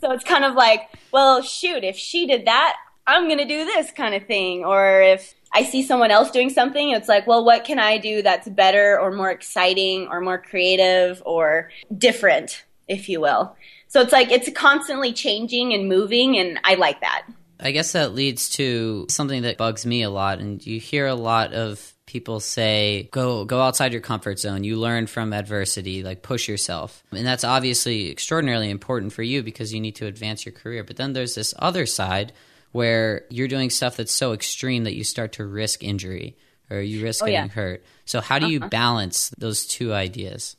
so 0.00 0.12
it's 0.12 0.24
kind 0.24 0.46
of 0.46 0.54
like, 0.54 0.88
well, 1.12 1.42
shoot, 1.42 1.84
if 1.84 1.96
she 1.96 2.26
did 2.26 2.46
that, 2.46 2.76
I'm 3.06 3.26
going 3.26 3.38
to 3.38 3.44
do 3.44 3.66
this 3.66 3.90
kind 3.90 4.14
of 4.14 4.24
thing. 4.26 4.64
Or 4.64 5.02
if 5.02 5.34
I 5.52 5.62
see 5.62 5.82
someone 5.82 6.10
else 6.10 6.30
doing 6.30 6.48
something, 6.48 6.90
it's 6.90 7.08
like, 7.08 7.26
well, 7.26 7.44
what 7.44 7.64
can 7.64 7.78
I 7.78 7.98
do 7.98 8.22
that's 8.22 8.48
better 8.48 8.98
or 8.98 9.12
more 9.12 9.30
exciting 9.30 10.08
or 10.08 10.22
more 10.22 10.38
creative 10.38 11.22
or 11.26 11.70
different, 11.98 12.64
if 12.88 13.10
you 13.10 13.20
will? 13.20 13.54
So 13.88 14.00
it's 14.00 14.12
like 14.12 14.30
it's 14.30 14.50
constantly 14.52 15.12
changing 15.12 15.72
and 15.72 15.88
moving, 15.88 16.38
and 16.38 16.58
I 16.64 16.74
like 16.74 17.00
that. 17.00 17.26
I 17.58 17.70
guess 17.70 17.92
that 17.92 18.14
leads 18.14 18.50
to 18.50 19.06
something 19.08 19.42
that 19.42 19.56
bugs 19.56 19.86
me 19.86 20.02
a 20.02 20.10
lot, 20.10 20.38
and 20.38 20.64
you 20.64 20.78
hear 20.78 21.06
a 21.06 21.14
lot 21.14 21.52
of 21.52 21.94
people 22.06 22.38
say 22.38 23.08
go 23.10 23.44
go 23.44 23.60
outside 23.60 23.92
your 23.92 24.00
comfort 24.00 24.38
zone 24.38 24.62
you 24.62 24.76
learn 24.76 25.08
from 25.08 25.32
adversity 25.32 26.04
like 26.04 26.22
push 26.22 26.48
yourself 26.48 27.02
and 27.10 27.26
that's 27.26 27.42
obviously 27.42 28.10
extraordinarily 28.10 28.70
important 28.70 29.12
for 29.12 29.24
you 29.24 29.42
because 29.42 29.74
you 29.74 29.80
need 29.80 29.96
to 29.96 30.06
advance 30.06 30.46
your 30.46 30.52
career 30.52 30.84
but 30.84 30.96
then 30.96 31.12
there's 31.12 31.34
this 31.34 31.52
other 31.58 31.84
side 31.84 32.32
where 32.70 33.24
you're 33.28 33.48
doing 33.48 33.70
stuff 33.70 33.96
that's 33.96 34.12
so 34.12 34.32
extreme 34.32 34.84
that 34.84 34.94
you 34.94 35.02
start 35.02 35.32
to 35.32 35.44
risk 35.44 35.82
injury 35.82 36.36
or 36.70 36.80
you 36.80 37.02
risk 37.02 37.24
oh, 37.24 37.26
getting 37.26 37.48
yeah. 37.48 37.52
hurt 37.52 37.84
so 38.04 38.20
how 38.20 38.38
do 38.38 38.48
you 38.48 38.60
uh-huh. 38.60 38.68
balance 38.68 39.30
those 39.30 39.66
two 39.66 39.92
ideas 39.92 40.56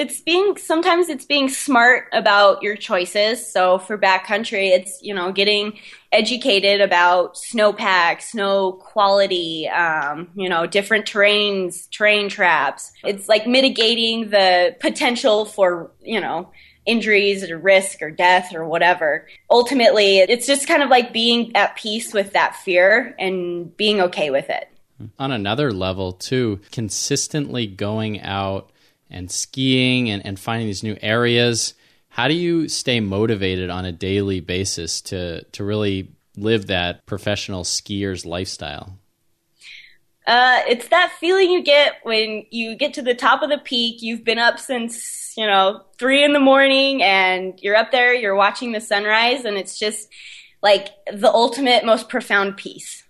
it's 0.00 0.18
being 0.22 0.56
sometimes 0.56 1.10
it's 1.10 1.26
being 1.26 1.50
smart 1.50 2.06
about 2.12 2.62
your 2.62 2.74
choices. 2.74 3.46
So 3.52 3.78
for 3.78 3.98
backcountry, 3.98 4.70
it's 4.70 5.02
you 5.02 5.14
know 5.14 5.30
getting 5.30 5.78
educated 6.10 6.80
about 6.80 7.34
snowpack, 7.34 8.22
snow 8.22 8.72
quality, 8.72 9.68
um, 9.68 10.30
you 10.34 10.48
know 10.48 10.66
different 10.66 11.04
terrains, 11.04 11.88
terrain 11.90 12.30
traps. 12.30 12.92
It's 13.04 13.28
like 13.28 13.46
mitigating 13.46 14.30
the 14.30 14.74
potential 14.80 15.44
for 15.44 15.90
you 16.00 16.20
know 16.20 16.50
injuries 16.86 17.48
or 17.50 17.58
risk 17.58 18.00
or 18.00 18.10
death 18.10 18.54
or 18.54 18.66
whatever. 18.66 19.28
Ultimately, 19.50 20.18
it's 20.20 20.46
just 20.46 20.66
kind 20.66 20.82
of 20.82 20.88
like 20.88 21.12
being 21.12 21.54
at 21.54 21.76
peace 21.76 22.14
with 22.14 22.32
that 22.32 22.56
fear 22.56 23.14
and 23.18 23.76
being 23.76 24.00
okay 24.00 24.30
with 24.30 24.48
it. 24.48 24.66
On 25.18 25.30
another 25.30 25.72
level, 25.72 26.12
too, 26.12 26.60
consistently 26.72 27.66
going 27.66 28.20
out 28.20 28.69
and 29.10 29.30
skiing 29.30 30.10
and, 30.10 30.24
and 30.24 30.38
finding 30.38 30.66
these 30.66 30.82
new 30.82 30.96
areas. 31.00 31.74
How 32.08 32.28
do 32.28 32.34
you 32.34 32.68
stay 32.68 33.00
motivated 33.00 33.70
on 33.70 33.84
a 33.84 33.92
daily 33.92 34.40
basis 34.40 35.00
to, 35.02 35.44
to 35.44 35.64
really 35.64 36.10
live 36.36 36.66
that 36.68 37.06
professional 37.06 37.64
skier's 37.64 38.24
lifestyle? 38.24 38.98
Uh, 40.26 40.60
it's 40.68 40.88
that 40.88 41.12
feeling 41.18 41.50
you 41.50 41.62
get 41.62 41.94
when 42.02 42.44
you 42.50 42.76
get 42.76 42.94
to 42.94 43.02
the 43.02 43.14
top 43.14 43.42
of 43.42 43.50
the 43.50 43.58
peak. 43.58 44.02
You've 44.02 44.24
been 44.24 44.38
up 44.38 44.58
since, 44.58 45.32
you 45.36 45.46
know, 45.46 45.82
three 45.98 46.22
in 46.22 46.32
the 46.32 46.40
morning 46.40 47.02
and 47.02 47.58
you're 47.62 47.76
up 47.76 47.90
there, 47.90 48.14
you're 48.14 48.34
watching 48.34 48.72
the 48.72 48.80
sunrise, 48.80 49.44
and 49.44 49.56
it's 49.56 49.78
just 49.78 50.08
like 50.62 50.88
the 51.12 51.30
ultimate, 51.32 51.84
most 51.84 52.08
profound 52.08 52.56
peace 52.56 53.02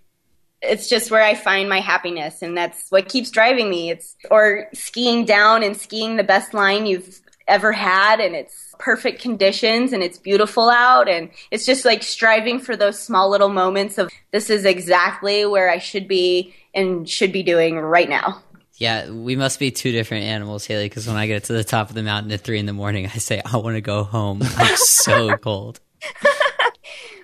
it's 0.61 0.87
just 0.87 1.09
where 1.09 1.23
I 1.23 1.35
find 1.35 1.67
my 1.67 1.79
happiness 1.79 2.41
and 2.41 2.55
that's 2.55 2.89
what 2.89 3.09
keeps 3.09 3.31
driving 3.31 3.69
me. 3.69 3.89
It's 3.89 4.15
or 4.29 4.67
skiing 4.73 5.25
down 5.25 5.63
and 5.63 5.75
skiing 5.75 6.17
the 6.17 6.23
best 6.23 6.53
line 6.53 6.85
you've 6.85 7.19
ever 7.47 7.71
had 7.71 8.19
and 8.19 8.35
it's 8.35 8.73
perfect 8.79 9.21
conditions 9.21 9.93
and 9.93 10.03
it's 10.03 10.17
beautiful 10.17 10.69
out 10.69 11.09
and 11.09 11.29
it's 11.49 11.65
just 11.65 11.85
like 11.85 12.03
striving 12.03 12.59
for 12.59 12.75
those 12.75 12.97
small 12.99 13.29
little 13.29 13.49
moments 13.49 13.97
of 13.97 14.09
this 14.31 14.49
is 14.49 14.65
exactly 14.65 15.45
where 15.45 15.69
I 15.69 15.79
should 15.79 16.07
be 16.07 16.53
and 16.73 17.09
should 17.09 17.31
be 17.31 17.43
doing 17.43 17.77
right 17.77 18.09
now. 18.09 18.41
Yeah, 18.75 19.11
we 19.11 19.35
must 19.35 19.59
be 19.59 19.69
two 19.69 19.91
different 19.91 20.23
animals, 20.23 20.65
Hailey, 20.65 20.85
because 20.85 21.05
when 21.05 21.15
I 21.15 21.27
get 21.27 21.43
to 21.45 21.53
the 21.53 21.63
top 21.63 21.89
of 21.89 21.95
the 21.95 22.01
mountain 22.01 22.31
at 22.31 22.41
three 22.41 22.57
in 22.57 22.65
the 22.65 22.73
morning, 22.73 23.05
I 23.05 23.17
say, 23.19 23.39
I 23.45 23.57
want 23.57 23.75
to 23.75 23.81
go 23.81 24.03
home. 24.03 24.41
I'm 24.41 24.75
so 24.75 25.37
cold. 25.41 25.79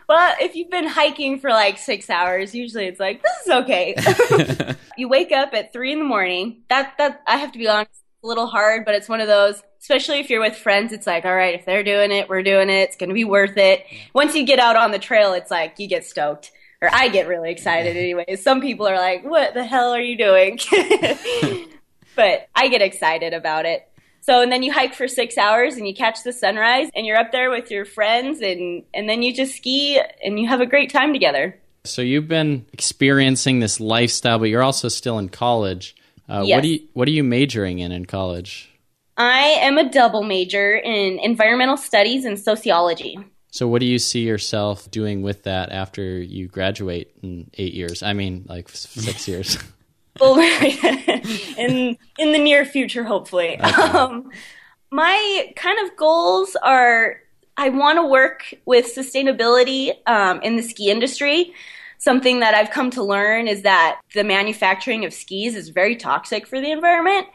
Well, 0.07 0.35
if 0.39 0.55
you've 0.55 0.69
been 0.69 0.87
hiking 0.87 1.39
for 1.39 1.49
like 1.49 1.77
six 1.77 2.09
hours, 2.09 2.55
usually 2.55 2.85
it's 2.85 2.99
like 2.99 3.21
this 3.21 3.33
is 3.45 3.51
okay. 3.51 3.95
you 4.97 5.09
wake 5.09 5.31
up 5.31 5.53
at 5.53 5.73
three 5.73 5.91
in 5.91 5.99
the 5.99 6.05
morning. 6.05 6.63
That 6.69 6.93
that 6.97 7.21
I 7.27 7.37
have 7.37 7.51
to 7.51 7.59
be 7.59 7.67
honest, 7.67 7.91
a 8.23 8.27
little 8.27 8.47
hard, 8.47 8.85
but 8.85 8.95
it's 8.95 9.09
one 9.09 9.19
of 9.19 9.27
those. 9.27 9.61
Especially 9.79 10.19
if 10.19 10.29
you're 10.29 10.41
with 10.41 10.55
friends, 10.55 10.91
it's 10.91 11.07
like, 11.07 11.23
all 11.23 11.35
right, 11.35 11.55
if 11.55 11.65
they're 11.65 11.83
doing 11.83 12.11
it, 12.11 12.27
we're 12.27 12.43
doing 12.43 12.69
it. 12.69 12.81
It's 12.83 12.97
going 12.97 13.09
to 13.09 13.13
be 13.13 13.23
worth 13.23 13.57
it. 13.57 13.85
Once 14.13 14.35
you 14.35 14.45
get 14.45 14.59
out 14.59 14.75
on 14.75 14.91
the 14.91 14.99
trail, 14.99 15.33
it's 15.33 15.51
like 15.51 15.77
you 15.77 15.87
get 15.87 16.03
stoked, 16.03 16.51
or 16.81 16.89
I 16.91 17.09
get 17.09 17.27
really 17.27 17.51
excited. 17.51 17.95
Anyways, 17.95 18.41
some 18.41 18.61
people 18.61 18.87
are 18.87 18.97
like, 18.97 19.23
"What 19.23 19.53
the 19.53 19.65
hell 19.65 19.91
are 19.91 20.01
you 20.01 20.17
doing?" 20.17 20.59
but 22.15 22.47
I 22.55 22.69
get 22.69 22.81
excited 22.81 23.33
about 23.33 23.65
it. 23.65 23.87
So, 24.27 24.41
and 24.41 24.51
then 24.51 24.61
you 24.61 24.73
hike 24.73 24.93
for 24.93 25.07
six 25.07 25.37
hours 25.37 25.77
and 25.77 25.87
you 25.87 25.95
catch 25.95 26.23
the 26.23 26.33
sunrise 26.33 26.89
and 26.93 27.05
you're 27.05 27.15
up 27.15 27.31
there 27.31 27.49
with 27.49 27.71
your 27.71 27.85
friends 27.85 28.41
and, 28.41 28.83
and 28.93 29.07
then 29.07 29.21
you 29.21 29.33
just 29.33 29.55
ski 29.55 30.01
and 30.21 30.37
you 30.37 30.49
have 30.49 30.59
a 30.59 30.65
great 30.65 30.91
time 30.91 31.13
together. 31.13 31.57
So 31.85 32.01
you've 32.01 32.27
been 32.27 32.65
experiencing 32.73 33.61
this 33.61 33.79
lifestyle, 33.79 34.37
but 34.37 34.49
you're 34.49 34.63
also 34.63 34.89
still 34.89 35.17
in 35.17 35.29
college. 35.29 35.95
Uh, 36.27 36.43
Yes. 36.45 36.57
What 36.57 36.61
do 36.63 36.67
you 36.67 36.79
What 36.91 37.07
are 37.07 37.11
you 37.11 37.23
majoring 37.23 37.79
in 37.79 37.93
in 37.93 38.05
college? 38.05 38.69
I 39.15 39.59
am 39.61 39.77
a 39.77 39.89
double 39.89 40.23
major 40.23 40.75
in 40.75 41.19
environmental 41.19 41.77
studies 41.77 42.25
and 42.25 42.37
sociology. 42.37 43.17
So 43.51 43.69
what 43.69 43.79
do 43.79 43.87
you 43.87 43.97
see 43.97 44.27
yourself 44.27 44.91
doing 44.91 45.21
with 45.21 45.43
that 45.43 45.71
after 45.71 46.03
you 46.21 46.49
graduate 46.49 47.15
in 47.23 47.49
eight 47.53 47.73
years? 47.73 48.03
I 48.03 48.11
mean, 48.11 48.43
like 48.49 48.67
six 48.67 49.25
years. 49.25 49.57
Well, 50.19 50.39
in 51.57 51.97
in 52.17 52.31
the 52.31 52.39
near 52.39 52.65
future, 52.65 53.03
hopefully. 53.03 53.57
Um, 53.59 54.31
my 54.91 55.51
kind 55.55 55.77
of 55.85 55.95
goals 55.97 56.55
are 56.55 57.17
I 57.57 57.69
want 57.69 57.97
to 57.97 58.07
work 58.07 58.53
with 58.65 58.93
sustainability 58.95 59.91
um, 60.05 60.41
in 60.41 60.55
the 60.55 60.63
ski 60.63 60.89
industry. 60.89 61.53
Something 61.99 62.41
that 62.41 62.53
I've 62.53 62.69
come 62.69 62.91
to 62.91 63.03
learn 63.03 63.47
is 63.47 63.63
that 63.63 63.99
the 64.13 64.23
manufacturing 64.23 65.03
of 65.03 65.13
skis 65.13 65.55
is 65.55 65.69
very 65.69 65.95
toxic 65.95 66.45
for 66.45 66.61
the 66.61 66.71
environment, 66.71 67.27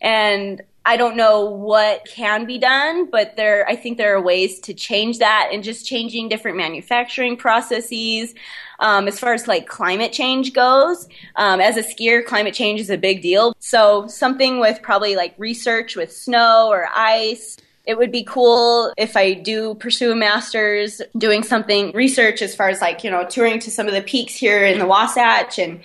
and 0.00 0.60
I 0.84 0.96
don't 0.96 1.16
know 1.16 1.44
what 1.44 2.06
can 2.06 2.46
be 2.46 2.58
done, 2.58 3.10
but 3.10 3.36
there 3.36 3.68
I 3.68 3.76
think 3.76 3.98
there 3.98 4.16
are 4.16 4.22
ways 4.22 4.60
to 4.60 4.74
change 4.74 5.18
that 5.18 5.50
and 5.52 5.62
just 5.62 5.86
changing 5.86 6.28
different 6.28 6.56
manufacturing 6.56 7.36
processes. 7.36 8.34
Um, 8.78 9.06
as 9.06 9.20
far 9.20 9.34
as 9.34 9.46
like 9.46 9.66
climate 9.66 10.12
change 10.12 10.54
goes, 10.54 11.06
um, 11.36 11.60
as 11.60 11.76
a 11.76 11.82
skier, 11.82 12.24
climate 12.24 12.54
change 12.54 12.80
is 12.80 12.88
a 12.88 12.96
big 12.96 13.20
deal. 13.20 13.54
So 13.58 14.06
something 14.06 14.58
with 14.58 14.80
probably 14.80 15.16
like 15.16 15.34
research 15.36 15.96
with 15.96 16.12
snow 16.16 16.68
or 16.70 16.88
ice. 16.94 17.58
It 17.84 17.98
would 17.98 18.12
be 18.12 18.22
cool 18.24 18.92
if 18.96 19.16
I 19.16 19.34
do 19.34 19.74
pursue 19.74 20.12
a 20.12 20.14
master's 20.14 21.02
doing 21.16 21.42
something 21.42 21.92
research 21.92 22.40
as 22.40 22.54
far 22.54 22.68
as 22.68 22.80
like, 22.80 23.04
you 23.04 23.10
know, 23.10 23.26
touring 23.26 23.58
to 23.60 23.70
some 23.70 23.86
of 23.86 23.94
the 23.94 24.02
peaks 24.02 24.34
here 24.34 24.64
in 24.64 24.78
the 24.78 24.86
Wasatch 24.86 25.58
and, 25.58 25.80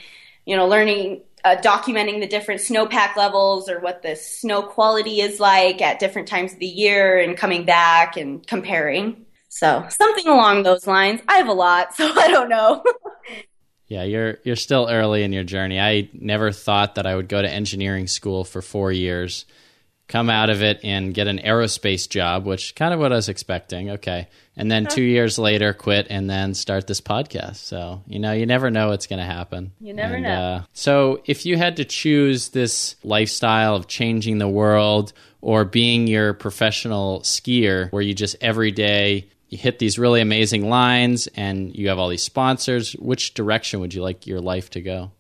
you 0.45 0.55
know, 0.55 0.67
learning 0.67 1.21
uh, 1.45 1.55
documenting 1.57 2.19
the 2.19 2.27
different 2.27 2.59
snowpack 2.59 3.15
levels 3.15 3.69
or 3.69 3.79
what 3.79 4.01
the 4.01 4.15
snow 4.15 4.63
quality 4.63 5.21
is 5.21 5.39
like 5.39 5.79
at 5.79 5.99
different 5.99 6.27
times 6.27 6.53
of 6.53 6.59
the 6.59 6.65
year 6.65 7.19
and 7.19 7.37
coming 7.37 7.65
back 7.65 8.17
and 8.17 8.45
comparing. 8.47 9.25
So 9.49 9.85
something 9.89 10.27
along 10.27 10.63
those 10.63 10.87
lines. 10.87 11.21
I 11.27 11.37
have 11.37 11.47
a 11.47 11.53
lot, 11.53 11.93
so 11.95 12.11
I 12.11 12.29
don't 12.29 12.49
know. 12.49 12.83
Yeah, 13.87 14.03
you're 14.03 14.39
you're 14.43 14.55
still 14.55 14.87
early 14.89 15.21
in 15.21 15.31
your 15.31 15.43
journey. 15.43 15.79
I 15.79 16.09
never 16.13 16.51
thought 16.51 16.95
that 16.95 17.05
I 17.05 17.15
would 17.15 17.29
go 17.29 17.39
to 17.39 17.47
engineering 17.47 18.07
school 18.07 18.43
for 18.43 18.63
four 18.63 18.91
years, 18.91 19.45
come 20.07 20.31
out 20.31 20.49
of 20.49 20.63
it 20.63 20.79
and 20.83 21.13
get 21.13 21.27
an 21.27 21.37
aerospace 21.37 22.09
job, 22.09 22.47
which 22.47 22.73
kind 22.73 22.95
of 22.95 22.99
what 22.99 23.13
I 23.13 23.17
was 23.17 23.29
expecting. 23.29 23.91
Okay, 23.91 24.27
and 24.57 24.71
then 24.71 24.85
two 24.87 25.01
years 25.15 25.37
later, 25.37 25.73
quit 25.73 26.07
and 26.09 26.29
then 26.29 26.53
start 26.53 26.87
this 26.87 27.01
podcast. 27.01 27.57
So 27.57 28.01
you 28.07 28.19
know, 28.19 28.31
you 28.31 28.45
never 28.45 28.69
know 28.71 28.89
what's 28.89 29.07
going 29.07 29.19
to 29.19 29.25
happen. 29.25 29.71
You 29.79 29.93
never 29.93 30.15
And, 30.15 30.23
know. 30.23 30.41
Uh, 30.41 30.63
so 30.73 31.21
if 31.25 31.45
you 31.45 31.57
had 31.57 31.77
to 31.77 31.85
choose 31.85 32.49
this 32.49 32.95
lifestyle 33.03 33.75
of 33.75 33.87
changing 33.87 34.37
the 34.37 34.47
world 34.49 35.13
or 35.41 35.65
being 35.65 36.07
your 36.07 36.33
professional 36.33 37.21
skier, 37.21 37.91
where 37.91 38.01
you 38.01 38.13
just 38.13 38.35
every 38.41 38.71
day 38.71 39.27
you 39.49 39.57
hit 39.59 39.77
these 39.77 39.99
really 39.99 40.21
amazing 40.21 40.69
lines 40.69 41.27
and 41.35 41.75
you 41.75 41.89
have 41.89 41.99
all 41.99 42.09
these 42.09 42.23
sponsors, 42.23 42.93
which 42.93 43.33
direction 43.35 43.79
would 43.79 43.93
you 43.93 44.01
like 44.01 44.25
your 44.25 44.41
life 44.41 44.71
to 44.71 44.81
go? 44.81 45.11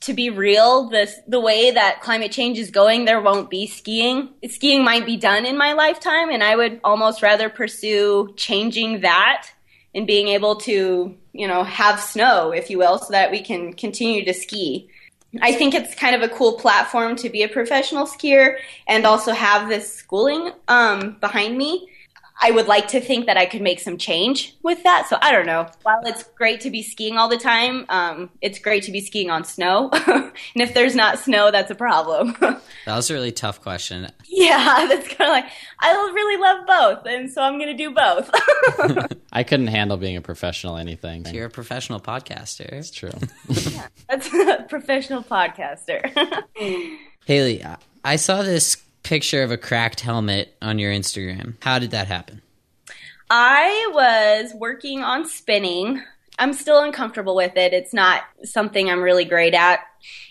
To 0.00 0.14
be 0.14 0.30
real, 0.30 0.88
the 0.88 1.10
the 1.26 1.40
way 1.40 1.70
that 1.70 2.00
climate 2.02 2.30
change 2.30 2.58
is 2.58 2.70
going, 2.70 3.04
there 3.04 3.20
won't 3.20 3.50
be 3.50 3.66
skiing. 3.66 4.28
Skiing 4.48 4.84
might 4.84 5.04
be 5.04 5.16
done 5.16 5.44
in 5.44 5.58
my 5.58 5.72
lifetime, 5.72 6.30
and 6.30 6.42
I 6.42 6.54
would 6.54 6.80
almost 6.84 7.22
rather 7.22 7.48
pursue 7.48 8.32
changing 8.36 9.00
that 9.00 9.50
and 9.94 10.06
being 10.06 10.28
able 10.28 10.56
to, 10.56 11.16
you 11.32 11.48
know, 11.48 11.64
have 11.64 11.98
snow, 11.98 12.52
if 12.52 12.70
you 12.70 12.78
will, 12.78 12.98
so 12.98 13.10
that 13.10 13.30
we 13.30 13.42
can 13.42 13.72
continue 13.72 14.24
to 14.24 14.34
ski. 14.34 14.88
I 15.42 15.52
think 15.52 15.74
it's 15.74 15.94
kind 15.94 16.14
of 16.14 16.22
a 16.22 16.34
cool 16.34 16.54
platform 16.54 17.16
to 17.16 17.28
be 17.28 17.42
a 17.42 17.48
professional 17.48 18.06
skier 18.06 18.56
and 18.86 19.04
also 19.04 19.32
have 19.32 19.68
this 19.68 19.92
schooling 19.92 20.52
um, 20.68 21.18
behind 21.20 21.58
me. 21.58 21.88
I 22.40 22.50
would 22.52 22.66
like 22.68 22.88
to 22.88 23.00
think 23.00 23.26
that 23.26 23.36
I 23.36 23.46
could 23.46 23.62
make 23.62 23.80
some 23.80 23.98
change 23.98 24.56
with 24.62 24.82
that. 24.84 25.06
So 25.08 25.18
I 25.20 25.32
don't 25.32 25.46
know. 25.46 25.66
While 25.82 26.02
it's 26.06 26.22
great 26.22 26.60
to 26.62 26.70
be 26.70 26.82
skiing 26.82 27.18
all 27.18 27.28
the 27.28 27.36
time, 27.38 27.84
um, 27.88 28.30
it's 28.40 28.58
great 28.58 28.84
to 28.84 28.92
be 28.92 29.00
skiing 29.00 29.28
on 29.30 29.44
snow. 29.44 29.90
and 30.06 30.32
if 30.56 30.72
there's 30.74 30.94
not 30.94 31.18
snow, 31.18 31.50
that's 31.50 31.70
a 31.70 31.74
problem. 31.74 32.36
That 32.86 32.96
was 32.96 33.10
a 33.10 33.14
really 33.14 33.32
tough 33.32 33.60
question. 33.60 34.08
yeah, 34.28 34.86
that's 34.88 35.08
kind 35.08 35.28
of 35.28 35.34
like, 35.34 35.44
I 35.78 35.92
really 35.92 36.40
love 36.40 36.66
both. 36.66 37.06
And 37.06 37.30
so 37.30 37.42
I'm 37.42 37.58
going 37.58 37.68
to 37.68 37.74
do 37.74 37.90
both. 37.90 38.30
I 39.30 39.42
couldn't 39.42 39.66
handle 39.66 39.98
being 39.98 40.16
a 40.16 40.22
professional 40.22 40.78
anything. 40.78 41.26
You're 41.26 41.46
a 41.46 41.50
professional 41.50 42.00
podcaster. 42.00 42.64
It's 42.72 42.90
true. 42.90 43.10
that's 44.08 44.32
a 44.32 44.64
professional 44.70 45.22
podcaster. 45.22 46.10
Hailey, 47.26 47.62
I- 47.62 47.76
I 48.04 48.16
saw 48.16 48.42
this 48.42 48.76
picture 49.02 49.42
of 49.42 49.50
a 49.50 49.56
cracked 49.56 50.00
helmet 50.00 50.56
on 50.60 50.78
your 50.78 50.92
Instagram. 50.92 51.54
How 51.62 51.78
did 51.78 51.90
that 51.92 52.06
happen? 52.06 52.42
I 53.30 53.90
was 53.92 54.54
working 54.54 55.02
on 55.02 55.26
spinning. 55.26 56.02
I'm 56.38 56.52
still 56.52 56.82
uncomfortable 56.82 57.34
with 57.34 57.56
it. 57.56 57.72
It's 57.72 57.92
not 57.92 58.22
something 58.44 58.90
I'm 58.90 59.02
really 59.02 59.24
great 59.24 59.54
at. 59.54 59.80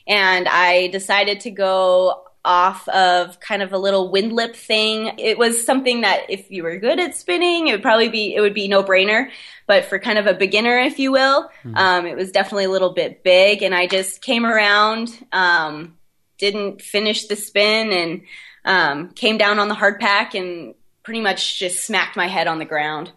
And 0.08 0.48
I 0.48 0.88
decided 0.88 1.42
to 1.42 1.52
go 1.52 2.24
off 2.46 2.88
of 2.88 3.40
kind 3.42 3.62
of 3.62 3.74
a 3.74 3.78
little 3.78 4.12
windlip 4.12 4.56
thing. 4.56 5.12
It 5.18 5.38
was 5.38 5.66
something 5.66 6.02
that 6.02 6.30
if 6.30 6.50
you 6.50 6.64
were 6.64 6.78
good 6.78 6.98
at 6.98 7.14
spinning, 7.14 7.68
it 7.68 7.74
would 7.74 7.82
probably 7.82 8.08
be 8.08 8.34
it 8.34 8.40
would 8.40 8.54
be 8.54 8.70
no 8.70 8.84
brainer. 8.84 9.30
But 9.68 9.86
for 9.86 10.00
kind 10.00 10.18
of 10.18 10.28
a 10.28 10.34
beginner, 10.34 10.80
if 10.80 10.98
you 10.98 11.12
will, 11.12 11.52
um, 11.76 12.06
it 12.06 12.16
was 12.16 12.32
definitely 12.32 12.66
a 12.66 12.70
little 12.70 12.94
bit 12.94 13.22
big. 13.22 13.64
And 13.64 13.76
I 13.76 13.86
just 13.86 14.22
came 14.22 14.46
around, 14.46 15.10
um, 15.34 15.98
didn't 16.38 16.82
finish 16.82 17.28
the 17.28 17.36
spin, 17.36 17.92
and 17.92 18.22
um, 18.68 19.10
came 19.10 19.38
down 19.38 19.58
on 19.58 19.70
the 19.70 19.74
hard 19.74 20.00
pack 20.00 20.36
and 20.36 20.76
pretty 21.02 21.22
much 21.22 21.58
just 21.58 21.86
smacked 21.86 22.18
my 22.18 22.28
head 22.28 22.48
on 22.48 22.60
the 22.60 22.66
ground. 22.66 23.12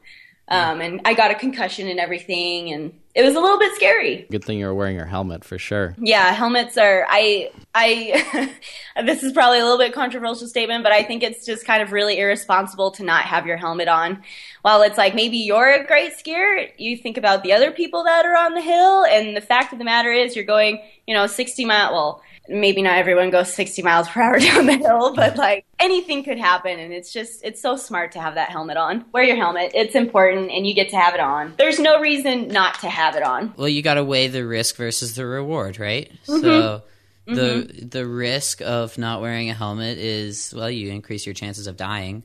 Um, 0.47 0.81
and 0.81 1.01
I 1.05 1.15
got 1.15 1.31
a 1.31 1.37
concussion 1.37 1.87
and 1.87 2.01
everything, 2.01 2.73
and 2.73 2.93
it 3.15 3.23
was 3.23 3.37
a 3.37 3.41
little 3.41 3.59
bit 3.59 3.73
scary. 3.77 4.27
Good 4.31 4.45
thing 4.45 4.59
you 4.59 4.67
were 4.67 4.75
wearing 4.75 4.97
your 4.97 5.07
helmet 5.07 5.45
for 5.45 5.59
sure. 5.59 5.95
Yeah, 5.97 6.33
helmets 6.33 6.77
are. 6.77 7.07
I. 7.09 7.53
I. 7.73 8.53
this 9.05 9.23
is 9.23 9.33
probably 9.33 9.61
a 9.61 9.63
little 9.63 9.79
bit 9.79 9.93
controversial 9.93 10.49
statement, 10.49 10.83
but 10.83 10.93
I 10.93 11.05
think 11.05 11.23
it's 11.23 11.47
just 11.47 11.65
kind 11.65 11.83
of 11.83 11.93
really 11.93 12.19
irresponsible 12.19 12.91
to 12.93 13.05
not 13.05 13.27
have 13.27 13.47
your 13.47 13.59
helmet 13.59 13.87
on. 13.87 14.25
While 14.63 14.83
it's 14.83 14.99
like 14.99 15.15
maybe 15.15 15.37
you're 15.37 15.71
a 15.73 15.87
great 15.87 16.15
skier, 16.15 16.69
you 16.79 16.97
think 16.97 17.17
about 17.17 17.45
the 17.45 17.53
other 17.53 17.71
people 17.71 18.03
that 18.05 18.27
are 18.27 18.37
on 18.37 18.55
the 18.55 18.61
hill, 18.61 19.05
and 19.05 19.37
the 19.37 19.41
fact 19.41 19.73
of 19.73 19.79
the 19.79 19.85
matter 19.85 20.11
is, 20.11 20.35
you're 20.35 20.45
going, 20.45 20.83
you 21.07 21.15
know, 21.15 21.29
60 21.29 21.65
mile. 21.65 21.93
Well, 21.93 22.23
maybe 22.51 22.83
not 22.83 22.99
everyone 22.99 23.31
goes 23.31 23.53
60 23.55 23.83
miles 23.83 24.09
per 24.09 24.21
hour 24.21 24.39
down 24.39 24.67
the 24.67 24.77
hill, 24.77 25.15
but 25.15 25.37
like 25.37 25.65
anything 25.79 26.25
could 26.25 26.39
happen. 26.39 26.79
And 26.79 26.93
it's 26.93 27.13
just, 27.13 27.45
it's 27.45 27.63
so 27.63 27.77
smart 27.77 28.13
to 28.13 28.21
have 28.21 28.35
that 28.35 28.51
helmet 28.51 28.77
on. 28.77 29.05
Wear 29.13 29.23
your 29.23 29.37
helmet. 29.37 29.73
It's 29.75 29.95
important 29.95 30.51
and 30.51 30.67
you 30.67 30.75
get 30.75 30.91
to 30.91 30.97
have 30.97 31.15
it 31.15 31.21
on. 31.21 31.55
There's 31.57 31.79
no 31.79 32.01
reason 32.01 32.49
not 32.49 32.81
to 32.81 32.91
have 32.91 33.17
it 33.17 33.23
on. 33.23 33.55
Well, 33.57 33.69
you 33.69 33.83
got 33.83 33.95
to 33.95 34.05
weigh 34.05 34.29
the 34.29 34.45
risk 34.45 34.77
versus 34.77 35.15
the 35.15 35.25
reward, 35.25 35.79
right? 35.79 36.11
Mm-hmm. 36.27 36.41
So 36.41 36.83
mm-hmm. 37.27 37.35
the 37.35 37.87
the 37.87 38.07
risk 38.07 38.61
of 38.63 38.99
not 38.99 39.21
wearing 39.21 39.51
a 39.51 39.55
helmet 39.55 39.99
is 39.99 40.53
well, 40.57 40.71
you 40.71 40.91
increase 40.91 41.27
your 41.27 41.35
chances 41.35 41.67
of 41.67 41.77
dying, 41.77 42.25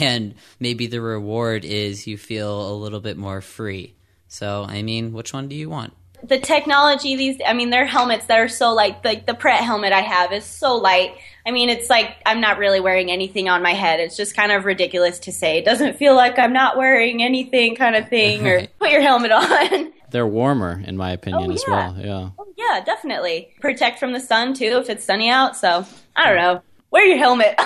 and 0.00 0.34
maybe 0.60 0.86
the 0.86 1.00
reward 1.00 1.64
is 1.64 2.06
you 2.06 2.18
feel 2.18 2.70
a 2.70 2.74
little 2.74 3.00
bit 3.00 3.16
more 3.16 3.40
free. 3.40 3.94
So, 4.28 4.64
I 4.66 4.82
mean, 4.82 5.12
which 5.12 5.32
one 5.34 5.48
do 5.48 5.56
you 5.56 5.68
want? 5.68 5.92
The 6.24 6.38
technology 6.38 7.16
these 7.16 7.40
i 7.46 7.52
mean 7.52 7.70
they're 7.70 7.86
helmets 7.86 8.26
that 8.26 8.38
are 8.38 8.48
so 8.48 8.72
light 8.72 9.04
like 9.04 9.26
the 9.26 9.34
pret 9.34 9.60
helmet 9.60 9.92
i 9.92 10.00
have 10.00 10.32
is 10.32 10.44
so 10.44 10.76
light. 10.76 11.14
I 11.44 11.50
mean 11.50 11.68
it's 11.68 11.90
like 11.90 12.16
i'm 12.24 12.40
not 12.40 12.58
really 12.58 12.78
wearing 12.80 13.10
anything 13.10 13.48
on 13.48 13.62
my 13.62 13.72
head. 13.74 13.98
It's 13.98 14.16
just 14.16 14.36
kind 14.36 14.52
of 14.52 14.64
ridiculous 14.64 15.18
to 15.20 15.32
say. 15.32 15.58
It 15.58 15.64
doesn't 15.64 15.96
feel 15.96 16.14
like 16.14 16.38
i'm 16.38 16.52
not 16.52 16.76
wearing 16.76 17.22
anything 17.22 17.74
kind 17.74 17.96
of 17.96 18.08
thing 18.08 18.46
or 18.46 18.66
put 18.78 18.90
your 18.92 19.02
helmet 19.02 19.32
on. 19.32 19.92
They're 20.10 20.26
warmer, 20.26 20.82
in 20.86 20.96
my 20.98 21.10
opinion, 21.12 21.50
Oh, 21.50 21.54
as 21.54 21.64
well. 21.66 21.96
Yeah. 21.98 22.30
oh 22.38 22.52
yeah 22.56 22.84
definitely. 22.84 23.52
Protect 23.60 23.98
from 23.98 24.12
the 24.12 24.20
sun 24.20 24.54
too 24.54 24.78
if 24.80 24.88
it's 24.90 25.04
sunny 25.04 25.28
out. 25.28 25.56
So 25.56 25.84
i 26.14 26.28
don't 26.28 26.36
know 26.36 26.62
wear 26.92 27.04
your 27.06 27.18
helmet 27.18 27.54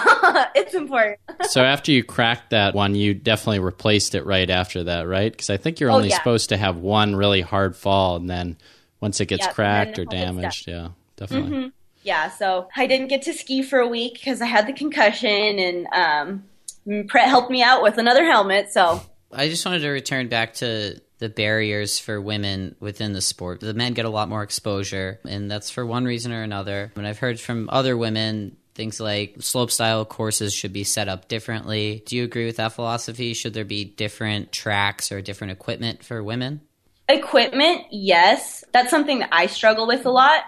it's 0.55 0.75
important 0.75 1.19
so 1.43 1.63
after 1.63 1.93
you 1.93 2.03
cracked 2.03 2.51
that 2.51 2.75
one, 2.75 2.95
you 2.95 3.13
definitely 3.13 3.59
replaced 3.59 4.15
it 4.15 4.25
right 4.25 4.49
after 4.49 4.85
that, 4.85 5.07
right? 5.07 5.31
Because 5.31 5.51
I 5.51 5.59
think 5.59 5.79
you're 5.81 5.91
Oh, 5.91 5.97
only 5.97 6.09
yeah. 6.09 6.17
supposed 6.17 6.49
to 6.49 6.57
have 6.57 6.79
one 6.79 7.15
really 7.15 7.43
hard 7.43 7.77
fall, 7.77 8.17
and 8.17 8.31
then 8.31 8.57
once 9.01 9.21
it 9.21 9.27
gets 9.27 9.45
Yeah, 9.45 9.53
cracked 9.53 9.99
or 9.99 10.07
damaged, 10.07 10.67
yeah, 10.67 10.89
definitely. 11.17 11.73
yeah, 12.03 12.31
so 12.31 12.69
I 12.75 12.87
didn't 12.87 13.09
get 13.09 13.23
to 13.23 13.35
ski 13.35 13.63
for 13.63 13.79
a 13.81 13.87
week 13.87 14.15
because 14.15 14.41
I 14.41 14.47
had 14.47 14.67
the 14.67 14.73
concussion, 14.73 15.29
and 15.59 15.87
um, 15.93 17.07
Pret 17.09 17.29
helped 17.29 17.51
me 17.51 17.63
out 17.63 17.83
with 17.83 17.99
another 17.99 18.25
helmet. 18.25 18.73
So 18.73 19.03
I 19.31 19.49
just 19.49 19.67
wanted 19.67 19.81
to 19.81 19.89
return 19.91 20.29
back 20.29 20.55
to 20.55 20.99
the 21.19 21.29
barriers 21.29 21.99
for 21.99 22.21
women 22.21 22.77
within 22.81 23.13
the 23.13 23.21
sport. 23.21 23.61
The 23.61 23.75
men 23.75 23.93
get 23.93 24.05
a 24.07 24.11
lot 24.11 24.29
more 24.31 24.43
exposure, 24.43 25.21
and 25.29 25.51
that's 25.51 25.69
for 25.71 25.85
one 25.85 26.05
reason 26.07 26.33
or 26.33 26.43
another. 26.43 26.93
And 26.97 27.07
I've 27.07 27.19
heard 27.19 27.39
from 27.39 27.69
other 27.71 27.97
women 27.97 28.57
things 28.77 29.01
like 29.01 29.37
slope 29.41 29.71
style 29.71 30.05
courses 30.05 30.55
should 30.55 30.73
be 30.73 30.85
set 30.85 31.09
up 31.09 31.27
differently. 31.27 32.03
Do 32.07 32.17
you 32.17 32.25
agree 32.25 32.47
with 32.47 32.57
that 32.57 32.73
philosophy? 32.73 33.35
Should 33.35 33.55
there 33.55 33.65
be 33.65 33.85
different 33.85 34.53
tracks 34.53 35.11
or 35.11 35.21
different 35.21 35.53
equipment 35.53 36.05
for 36.05 36.23
women? 36.23 36.61
Equipment, 37.09 37.87
yes. 37.91 38.65
That's 38.73 38.91
something 38.91 39.21
that 39.21 39.31
I 39.33 39.47
struggle 39.47 39.87
with 39.87 40.07
a 40.07 40.11
lot. 40.11 40.45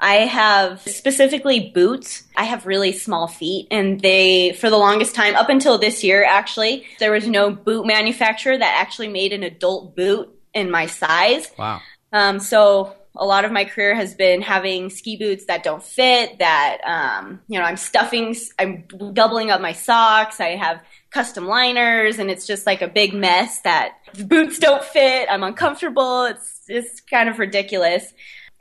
I 0.00 0.14
have 0.14 0.80
specifically 0.82 1.70
boots. 1.72 2.24
I 2.36 2.44
have 2.44 2.66
really 2.66 2.92
small 2.92 3.28
feet, 3.28 3.68
and 3.70 4.00
they, 4.00 4.52
for 4.54 4.68
the 4.68 4.76
longest 4.76 5.14
time, 5.14 5.36
up 5.36 5.48
until 5.48 5.78
this 5.78 6.02
year 6.02 6.24
actually, 6.24 6.86
there 6.98 7.12
was 7.12 7.28
no 7.28 7.50
boot 7.52 7.86
manufacturer 7.86 8.58
that 8.58 8.80
actually 8.80 9.08
made 9.08 9.32
an 9.32 9.44
adult 9.44 9.94
boot 9.94 10.28
in 10.54 10.72
my 10.72 10.86
size. 10.86 11.46
Wow. 11.56 11.80
Um, 12.12 12.40
so 12.40 12.96
a 13.14 13.24
lot 13.24 13.44
of 13.44 13.52
my 13.52 13.64
career 13.64 13.94
has 13.94 14.14
been 14.14 14.40
having 14.40 14.90
ski 14.90 15.16
boots 15.16 15.44
that 15.46 15.62
don't 15.62 15.82
fit, 15.82 16.38
that, 16.38 16.78
um, 16.84 17.40
you 17.48 17.58
know, 17.58 17.64
I'm 17.64 17.76
stuffing, 17.76 18.34
I'm 18.58 18.84
doubling 19.12 19.50
up 19.50 19.60
my 19.60 19.72
socks. 19.72 20.40
I 20.40 20.56
have 20.56 20.80
custom 21.10 21.46
liners 21.46 22.18
and 22.18 22.30
it's 22.30 22.46
just 22.46 22.66
like 22.66 22.80
a 22.80 22.88
big 22.88 23.12
mess 23.12 23.60
that 23.60 23.98
the 24.14 24.24
boots 24.24 24.58
don't 24.58 24.82
fit. 24.82 25.28
I'm 25.30 25.42
uncomfortable. 25.42 26.24
It's, 26.24 26.62
it's 26.68 27.00
kind 27.02 27.28
of 27.28 27.38
ridiculous 27.38 28.12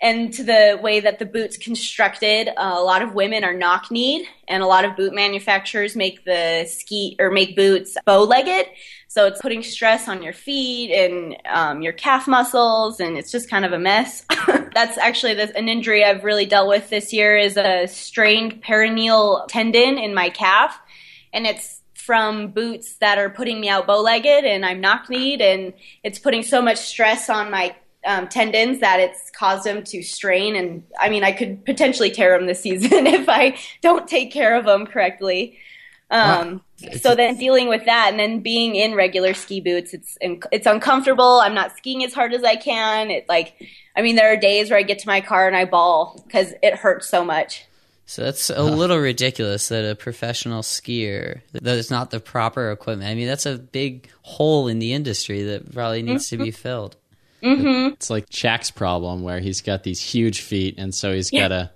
and 0.02 0.34
to 0.34 0.44
the 0.44 0.80
way 0.82 1.00
that 1.00 1.20
the 1.20 1.26
boot's 1.26 1.58
constructed, 1.58 2.48
uh, 2.48 2.76
a 2.78 2.84
lot 2.84 3.04
of 3.04 3.14
women 3.14 3.44
are 3.44 3.54
knock 3.54 3.92
kneed, 3.92 4.26
and 4.48 4.64
a 4.64 4.66
lot 4.66 4.84
of 4.84 4.98
boot 4.98 5.14
manufacturers 5.14 5.96
make 5.96 6.26
the 6.26 6.66
ski 6.68 7.16
or 7.20 7.30
make 7.30 7.56
boots 7.56 7.96
bow 8.04 8.24
legged. 8.24 8.66
So 9.12 9.28
it's 9.28 9.42
putting 9.42 9.62
stress 9.62 10.08
on 10.08 10.24
your 10.24 10.32
feet 10.32 10.90
and 10.90 11.36
um, 11.46 11.82
your 11.82 11.92
calf 11.92 12.30
muscles, 12.30 13.02
and 13.02 13.18
it's 13.18 13.30
just 13.30 13.50
kind 13.50 13.66
of 13.66 13.74
a 13.74 13.78
mess. 13.78 14.24
That's 14.74 14.98
actually 14.98 15.38
an 15.38 15.68
injury 15.68 16.06
I've 16.06 16.24
really 16.24 16.46
dealt 16.46 16.70
with 16.70 16.90
this 16.90 17.12
year 17.12 17.36
is 17.36 17.58
a 17.58 17.88
strained 17.88 18.64
peroneal 18.64 19.46
tendon 19.50 19.98
in 19.98 20.14
my 20.14 20.30
calf, 20.30 20.80
and 21.34 21.46
it's 21.46 21.82
from 21.94 22.52
boots 22.52 22.94
that 23.02 23.18
are 23.18 23.30
putting 23.30 23.60
me 23.60 23.68
out 23.68 23.86
bow 23.86 24.00
legged, 24.02 24.46
and 24.46 24.66
I'm 24.66 24.80
knock 24.80 25.10
kneed, 25.10 25.42
and 25.42 25.74
it's 26.06 26.18
putting 26.18 26.42
so 26.42 26.62
much 26.62 26.78
stress 26.78 27.30
on 27.30 27.52
my 27.52 27.76
um, 28.06 28.30
tendons 28.30 28.80
that 28.80 29.02
it's 29.02 29.30
caused 29.32 29.66
them 29.66 29.84
to 29.84 30.02
strain. 30.04 30.56
And 30.56 30.84
I 30.98 31.10
mean, 31.10 31.26
I 31.26 31.34
could 31.34 31.66
potentially 31.66 32.12
tear 32.12 32.38
them 32.38 32.48
this 32.48 32.62
season 32.64 33.08
if 33.08 33.28
I 33.28 33.58
don't 33.82 34.08
take 34.08 34.32
care 34.32 34.56
of 34.56 34.64
them 34.64 34.86
correctly. 34.86 35.58
Um, 36.12 36.62
wow. 36.84 36.90
So 37.00 37.16
then 37.16 37.38
dealing 37.38 37.70
with 37.70 37.86
that, 37.86 38.10
and 38.12 38.20
then 38.20 38.42
being 38.42 38.76
in 38.76 38.96
regular 38.96 39.34
ski 39.34 39.62
boots, 39.62 39.94
it's 39.94 40.18
it's 40.20 40.68
uncomfortable. 40.68 41.40
I'm 41.40 41.56
not 41.56 41.76
skiing 41.78 42.04
as 42.04 42.14
hard 42.14 42.34
as 42.34 42.44
I 42.44 42.58
can. 42.58 43.10
It 43.10 43.28
like, 43.30 43.54
I 43.96 44.02
mean, 44.02 44.18
there 44.18 44.32
are 44.32 44.38
days 44.38 44.70
where 44.70 44.78
I 44.78 44.84
get 44.84 45.00
to 45.00 45.08
my 45.08 45.22
car 45.22 45.48
and 45.48 45.56
I 45.56 45.66
bawl 45.66 46.22
because 46.28 46.54
it 46.62 46.76
hurts 46.76 47.08
so 47.08 47.24
much. 47.24 47.66
So 48.08 48.24
that's 48.24 48.50
a 48.50 48.62
little 48.62 48.98
ridiculous 48.98 49.70
that 49.70 49.90
a 49.90 49.96
professional 49.96 50.64
skier 50.64 51.40
that 51.54 51.78
is 51.78 51.90
not 51.90 52.12
the 52.12 52.20
proper 52.20 52.70
equipment. 52.72 53.10
I 53.10 53.16
mean, 53.16 53.28
that's 53.28 53.46
a 53.46 53.58
big 53.58 54.10
hole 54.22 54.68
in 54.68 54.80
the 54.80 54.92
industry 54.92 55.44
that 55.44 55.74
probably 55.74 56.02
needs 56.02 56.28
mm-hmm. 56.28 56.40
to 56.40 56.44
be 56.44 56.52
filled. 56.52 56.98
Mm-hmm. 57.42 57.94
It's 57.94 58.10
like 58.10 58.30
Shaq's 58.30 58.70
problem 58.70 59.22
where 59.24 59.40
he's 59.40 59.62
got 59.62 59.84
these 59.84 60.02
huge 60.02 60.42
feet, 60.42 60.76
and 60.78 60.94
so 60.94 61.14
he's 61.14 61.32
got 61.32 61.48
to 61.50 61.72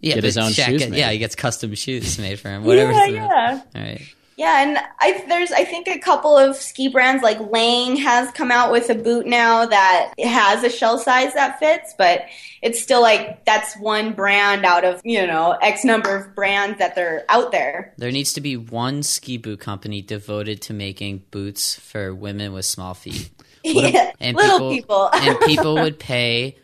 yeah, 0.00 0.14
get 0.14 0.24
his 0.24 0.38
own 0.38 0.50
Shaq 0.50 0.66
shoes 0.66 0.88
made. 0.88 0.98
Yeah, 0.98 1.10
he 1.10 1.18
gets 1.18 1.34
custom 1.34 1.74
shoes 1.74 2.18
made 2.18 2.40
for 2.40 2.48
him. 2.48 2.64
Whatever. 2.64 2.92
yeah, 2.92 3.06
yeah. 3.06 3.62
All 3.74 3.82
right. 3.82 4.14
Yeah, 4.40 4.62
and 4.62 4.78
I, 5.00 5.22
there's 5.28 5.52
I 5.52 5.64
think 5.64 5.86
a 5.86 5.98
couple 5.98 6.34
of 6.38 6.56
ski 6.56 6.88
brands 6.88 7.22
like 7.22 7.38
Lange 7.50 7.96
has 7.96 8.30
come 8.30 8.50
out 8.50 8.72
with 8.72 8.88
a 8.88 8.94
boot 8.94 9.26
now 9.26 9.66
that 9.66 10.14
has 10.18 10.64
a 10.64 10.70
shell 10.70 10.96
size 10.96 11.34
that 11.34 11.58
fits, 11.58 11.94
but 11.98 12.22
it's 12.62 12.80
still 12.80 13.02
like 13.02 13.44
that's 13.44 13.76
one 13.76 14.14
brand 14.14 14.64
out 14.64 14.82
of 14.82 15.02
you 15.04 15.26
know 15.26 15.58
X 15.60 15.84
number 15.84 16.16
of 16.16 16.34
brands 16.34 16.78
that 16.78 16.94
they're 16.94 17.26
out 17.28 17.52
there. 17.52 17.92
There 17.98 18.10
needs 18.10 18.32
to 18.32 18.40
be 18.40 18.56
one 18.56 19.02
ski 19.02 19.36
boot 19.36 19.60
company 19.60 20.00
devoted 20.00 20.62
to 20.62 20.72
making 20.72 21.24
boots 21.30 21.78
for 21.78 22.14
women 22.14 22.54
with 22.54 22.64
small 22.64 22.94
feet. 22.94 23.28
yeah, 23.62 24.12
and 24.20 24.38
little 24.38 24.70
people, 24.70 25.10
people. 25.12 25.28
and 25.28 25.40
people 25.40 25.74
would 25.82 25.98
pay 25.98 26.56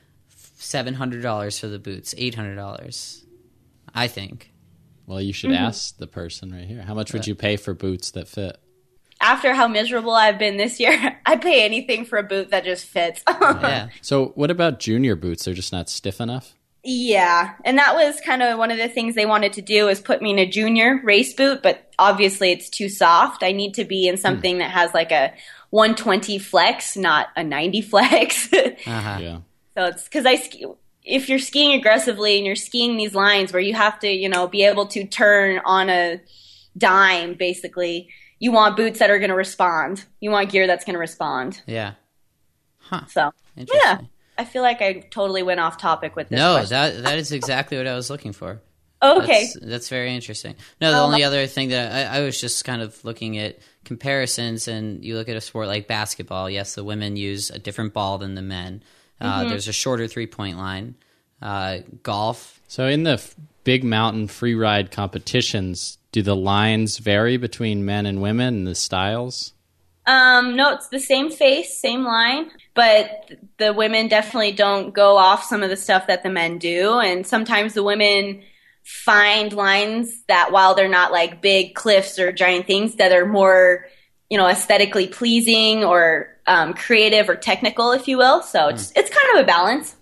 seven 0.57 0.95
hundred 0.95 1.23
dollars 1.23 1.59
for 1.59 1.67
the 1.67 1.79
boots, 1.79 2.15
eight 2.17 2.35
hundred 2.35 2.55
dollars. 2.55 3.23
I 3.97 4.09
think. 4.09 4.53
Well, 5.07 5.21
you 5.21 5.33
should 5.33 5.51
mm-hmm. 5.51 5.65
ask 5.65 5.97
the 5.97 6.07
person 6.07 6.53
right 6.53 6.67
here. 6.67 6.83
How 6.83 6.95
much 6.95 7.13
would 7.13 7.27
you 7.27 7.35
pay 7.35 7.57
for 7.57 7.75
boots 7.75 8.11
that 8.13 8.29
fit? 8.29 8.59
After 9.21 9.55
how 9.55 9.67
miserable 9.67 10.13
I've 10.13 10.39
been 10.39 10.59
this 10.59 10.79
year, 10.79 11.19
I'd 11.27 11.41
pay 11.41 11.65
anything 11.65 12.05
for 12.05 12.19
a 12.19 12.23
boot 12.23 12.51
that 12.51 12.65
just 12.65 12.85
fits. 12.85 13.23
yeah. 13.41 13.89
So, 14.03 14.33
what 14.35 14.51
about 14.51 14.79
junior 14.79 15.17
boots? 15.17 15.45
They're 15.45 15.55
just 15.55 15.73
not 15.73 15.89
stiff 15.89 16.21
enough. 16.21 16.55
Yeah, 16.89 17.55
and 17.65 17.79
that 17.79 17.97
was 17.97 18.21
kind 18.21 18.45
of 18.45 18.59
one 18.59 18.71
of 18.71 18.79
the 18.79 18.89
things 18.89 19.17
they 19.17 19.27
wanted 19.27 19.55
to 19.55 19.63
do 19.63 19.89
is 19.89 20.01
put 20.01 20.23
me 20.23 20.31
in 20.31 20.39
a 20.39 20.47
junior 20.47 21.01
race 21.03 21.35
boot, 21.35 21.61
but 21.61 21.93
obviously 21.99 22.53
it's 22.53 22.71
too 22.71 22.89
soft. 22.89 23.43
I 23.43 23.51
need 23.51 23.75
to 23.75 23.85
be 23.85 24.07
in 24.07 24.17
something 24.17 24.57
mm. 24.57 24.59
that 24.61 24.71
has 24.71 24.95
like 24.95 25.11
a 25.11 25.33
120 25.71 26.39
flex, 26.39 26.97
not 26.97 27.29
a 27.35 27.43
90 27.43 27.81
flex. 27.83 28.53
uh-huh. 28.53 29.19
Yeah. 29.21 29.39
So 29.77 29.87
it's 29.87 30.05
because 30.05 30.27
I 30.27 30.37
ski, 30.37 30.67
if 31.07 31.29
you're 31.29 31.39
skiing 31.39 31.79
aggressively 31.79 32.37
and 32.37 32.45
you're 32.45 32.57
skiing 32.57 32.97
these 32.97 33.15
lines 33.15 33.53
where 33.53 33.63
you 33.63 33.75
have 33.75 33.99
to, 34.01 34.11
you 34.11 34.29
know, 34.29 34.49
be 34.49 34.65
able 34.65 34.87
to 34.89 35.07
turn 35.07 35.61
on 35.65 35.89
a 35.89 36.21
dime, 36.77 37.35
basically, 37.35 38.09
you 38.41 38.51
want 38.51 38.77
boots 38.77 38.99
that 38.99 39.09
are 39.09 39.19
going 39.19 39.31
to 39.31 39.37
respond. 39.37 40.05
You 40.21 40.31
want 40.31 40.51
gear 40.51 40.67
that's 40.67 40.85
going 40.85 40.95
to 40.95 41.01
respond. 41.01 41.63
Yeah. 41.67 41.93
Huh. 42.79 43.07
So 43.07 43.33
yeah, 43.57 44.01
I 44.37 44.45
feel 44.45 44.63
like 44.63 44.83
I 44.83 45.07
totally 45.11 45.43
went 45.43 45.61
off 45.61 45.79
topic 45.79 46.17
with 46.17 46.29
this. 46.29 46.39
No, 46.39 46.55
question. 46.55 46.71
that 46.71 47.03
that 47.05 47.19
is 47.19 47.33
exactly 47.33 47.79
what 47.79 47.87
I 47.87 47.95
was 47.95 48.11
looking 48.11 48.33
for. 48.33 48.61
okay, 49.03 49.43
that's, 49.43 49.59
that's, 49.61 49.89
very 49.89 50.15
interesting. 50.15 50.55
No, 50.81 50.91
the 50.91 50.99
only 50.99 51.23
other 51.23 51.47
thing 51.47 51.69
that 51.69 52.13
I, 52.13 52.19
I 52.19 52.21
was 52.23 52.41
just 52.41 52.65
kind 52.65 52.81
of 52.81 53.05
looking 53.05 53.39
at 53.39 53.59
comparisons, 53.85 54.69
and 54.69 55.05
you 55.05 55.17
look 55.17 55.29
at 55.29 55.37
a 55.37 55.41
sport 55.41 55.67
like 55.67 55.87
basketball. 55.87 56.49
Yes, 56.49 56.75
the 56.75 56.85
women 56.85 57.17
use 57.17 57.51
a 57.51 57.59
different 57.59 57.93
ball 57.93 58.19
than 58.19 58.35
the 58.35 58.43
men. 58.43 58.83
Uh, 59.21 59.41
mm-hmm. 59.41 59.49
There's 59.51 59.69
a 59.69 59.73
shorter 59.73 60.07
three 60.07 60.27
point 60.27 60.59
line. 60.59 60.95
Uh, 61.41 61.81
golf. 62.03 62.61
So 62.67 62.87
in 62.87 63.03
the 63.03 63.13
f- 63.13 63.35
big 63.65 63.85
mountain 63.85 64.27
free 64.27 64.55
ride 64.55 64.91
competitions, 64.91 65.99
do 66.13 66.23
the 66.23 66.37
lines 66.37 66.99
vary 66.99 67.37
between 67.37 67.85
men 67.85 68.07
and 68.07 68.23
women 68.23 68.55
and 68.55 68.67
the 68.67 68.75
styles? 68.75 69.53
Um, 70.07 70.57
no, 70.57 70.73
it's 70.73 70.89
the 70.89 71.01
same 71.01 71.31
face, 71.31 71.79
same 71.79 72.05
line, 72.05 72.51
but 72.75 73.33
the 73.59 73.73
women 73.73 74.07
definitely 74.07 74.53
don't 74.53 74.95
go 74.95 75.17
off 75.17 75.43
some 75.43 75.65
of 75.65 75.69
the 75.69 75.77
stuff 75.77 76.07
that 76.07 76.23
the 76.23 76.31
men 76.31 76.59
do, 76.59 77.01
and 77.01 77.27
sometimes 77.27 77.75
the 77.75 77.83
women 77.83 78.43
find 78.85 79.53
lines 79.53 80.23
that 80.29 80.53
while 80.53 80.77
they're 80.77 80.89
not 80.89 81.11
like 81.11 81.43
big 81.43 81.75
cliffs 81.75 82.21
or 82.21 82.31
giant 82.31 82.69
things 82.69 82.95
that 82.95 83.11
are 83.11 83.27
more 83.27 83.87
you 84.31 84.39
know 84.39 84.47
aesthetically 84.47 85.07
pleasing 85.07 85.85
or 85.85 86.29
um, 86.47 86.75
creative 86.75 87.29
or 87.29 87.37
technical 87.37 87.93
if 87.93 88.09
you 88.09 88.19
will. 88.19 88.43
So 88.43 88.69
it's 88.69 88.93
it's 88.97 89.11
kind 89.11 89.39
of 89.39 89.45
a 89.45 89.47
balance. 89.47 89.97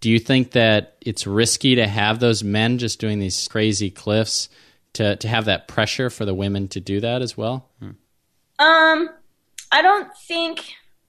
Do 0.00 0.10
you 0.10 0.18
think 0.18 0.52
that 0.52 0.96
it's 1.00 1.26
risky 1.26 1.74
to 1.74 1.86
have 1.86 2.20
those 2.20 2.42
men 2.42 2.78
just 2.78 2.98
doing 3.00 3.18
these 3.18 3.46
crazy 3.48 3.90
cliffs 3.90 4.48
to 4.94 5.16
to 5.16 5.28
have 5.28 5.44
that 5.46 5.68
pressure 5.68 6.10
for 6.10 6.24
the 6.24 6.34
women 6.34 6.68
to 6.68 6.80
do 6.80 7.00
that 7.00 7.22
as 7.22 7.36
well? 7.36 7.68
Um 8.58 9.10
i 9.72 9.82
don't 9.82 10.08
think 10.26 10.64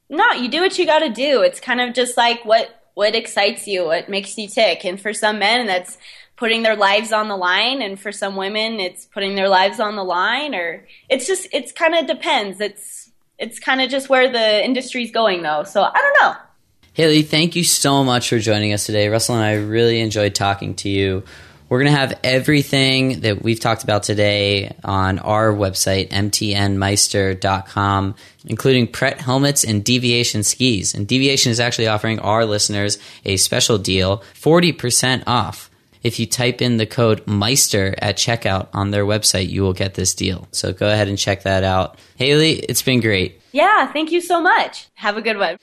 no 0.10 0.32
you 0.34 0.49
do 0.49 0.62
what 0.62 0.77
you 0.77 0.86
got 0.86 0.99
to 0.99 1.10
do. 1.10 1.41
It's 1.41 1.60
kind 1.60 1.82
of 1.82 1.93
just 1.93 2.17
like 2.17 2.43
what 2.45 2.77
what 2.93 3.15
excites 3.15 3.67
you 3.67 3.86
what 3.86 4.10
makes 4.10 4.38
you 4.38 4.47
tick. 4.47 4.86
And 4.86 4.99
for 4.99 5.13
some 5.13 5.39
men 5.39 5.67
that's 5.67 5.97
putting 6.41 6.63
their 6.63 6.75
lives 6.75 7.12
on 7.12 7.27
the 7.27 7.38
line 7.38 7.84
and 7.84 7.99
for 7.99 8.12
some 8.12 8.36
women 8.36 8.80
it's 8.80 9.06
putting 9.06 9.36
their 9.36 9.47
lives 9.47 9.80
on 9.80 9.95
the 9.95 10.04
line 10.04 10.56
or 10.56 10.84
it's 11.08 11.27
just 11.27 11.47
it's 11.54 11.71
kind 11.71 11.93
of 11.93 12.08
depends. 12.08 12.60
It's 12.60 13.12
it's 13.38 13.60
kind 13.60 13.80
of 13.80 13.91
just 13.91 14.10
where 14.10 14.27
the 14.27 14.65
industry's 14.65 15.12
going 15.12 15.43
though. 15.43 15.63
So 15.63 15.84
i 15.84 15.93
don't 15.93 16.17
know. 16.19 16.34
Hailey 16.93 17.21
thank 17.21 17.56
you 17.56 17.63
so 17.63 18.04
much 18.04 18.27
for 18.27 18.39
joining 18.39 18.73
us 18.73 18.88
today. 18.88 19.08
Russell 19.08 19.36
and 19.36 19.43
i 19.43 19.54
really 19.54 19.99
enjoyed 19.99 20.34
talking 20.34 20.73
to 20.77 20.89
you. 20.89 21.21
We're 21.69 21.80
going 21.80 21.93
to 21.93 21.99
have 21.99 22.19
everything 22.23 23.21
that 23.21 23.43
we've 23.43 23.60
talked 23.60 23.84
about 23.84 24.01
today 24.04 24.75
on 24.84 25.19
our 25.19 25.54
website, 25.54 26.10
mtnmeister.com, 26.10 28.15
including 28.45 28.88
Pret 28.88 29.21
helmets 29.21 29.63
and 29.63 29.82
Deviation 29.82 30.43
skis. 30.43 30.93
And 30.93 31.08
Deviation 31.08 31.49
is 31.49 31.62
actually 31.62 31.88
offering 31.88 32.19
our 32.19 32.45
listeners 32.45 32.99
a 33.23 33.38
special 33.38 33.77
deal 33.77 34.21
40% 34.34 35.23
off 35.27 35.70
if 36.03 36.19
you 36.19 36.25
type 36.25 36.61
in 36.61 36.77
the 36.77 36.85
code 36.85 37.25
Meister 37.27 37.93
at 37.99 38.17
checkout 38.17 38.67
on 38.73 38.91
their 38.91 39.05
website, 39.05 39.49
you 39.49 39.61
will 39.61 39.73
get 39.73 39.93
this 39.93 40.13
deal. 40.13 40.47
So 40.51 40.73
go 40.73 40.91
ahead 40.91 41.07
and 41.07 41.17
check 41.17 41.43
that 41.43 41.63
out. 41.63 41.97
Hailey, 42.17 42.53
it's 42.53 42.81
been 42.81 43.01
great. 43.01 43.39
Yeah, 43.51 43.91
thank 43.91 44.11
you 44.11 44.21
so 44.21 44.41
much. 44.41 44.87
Have 44.95 45.17
a 45.17 45.21
good 45.21 45.37
one. 45.37 45.57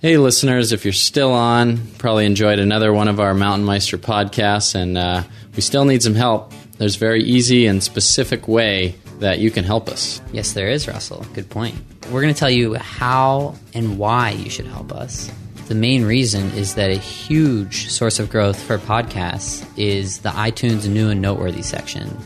Hey, 0.00 0.16
listeners, 0.16 0.70
if 0.70 0.84
you're 0.84 0.92
still 0.92 1.32
on, 1.32 1.78
probably 1.98 2.24
enjoyed 2.24 2.60
another 2.60 2.92
one 2.92 3.08
of 3.08 3.18
our 3.18 3.34
Mountain 3.34 3.66
Meister 3.66 3.98
podcasts, 3.98 4.76
and 4.76 4.96
uh, 4.96 5.24
we 5.56 5.60
still 5.60 5.84
need 5.84 6.04
some 6.04 6.14
help. 6.14 6.52
There's 6.78 6.94
a 6.94 6.98
very 7.00 7.24
easy 7.24 7.66
and 7.66 7.82
specific 7.82 8.46
way 8.46 8.94
that 9.18 9.40
you 9.40 9.50
can 9.50 9.64
help 9.64 9.88
us. 9.88 10.20
Yes, 10.32 10.52
there 10.52 10.68
is, 10.68 10.86
Russell. 10.86 11.26
Good 11.34 11.50
point. 11.50 11.74
We're 12.12 12.22
going 12.22 12.32
to 12.32 12.38
tell 12.38 12.48
you 12.48 12.74
how 12.74 13.56
and 13.74 13.98
why 13.98 14.30
you 14.30 14.48
should 14.50 14.66
help 14.66 14.92
us. 14.92 15.32
The 15.68 15.74
main 15.74 16.06
reason 16.06 16.50
is 16.52 16.76
that 16.76 16.88
a 16.88 16.96
huge 16.96 17.90
source 17.90 18.18
of 18.18 18.30
growth 18.30 18.58
for 18.58 18.78
podcasts 18.78 19.66
is 19.76 20.20
the 20.20 20.30
iTunes 20.30 20.88
new 20.88 21.10
and 21.10 21.20
noteworthy 21.20 21.60
section. 21.60 22.16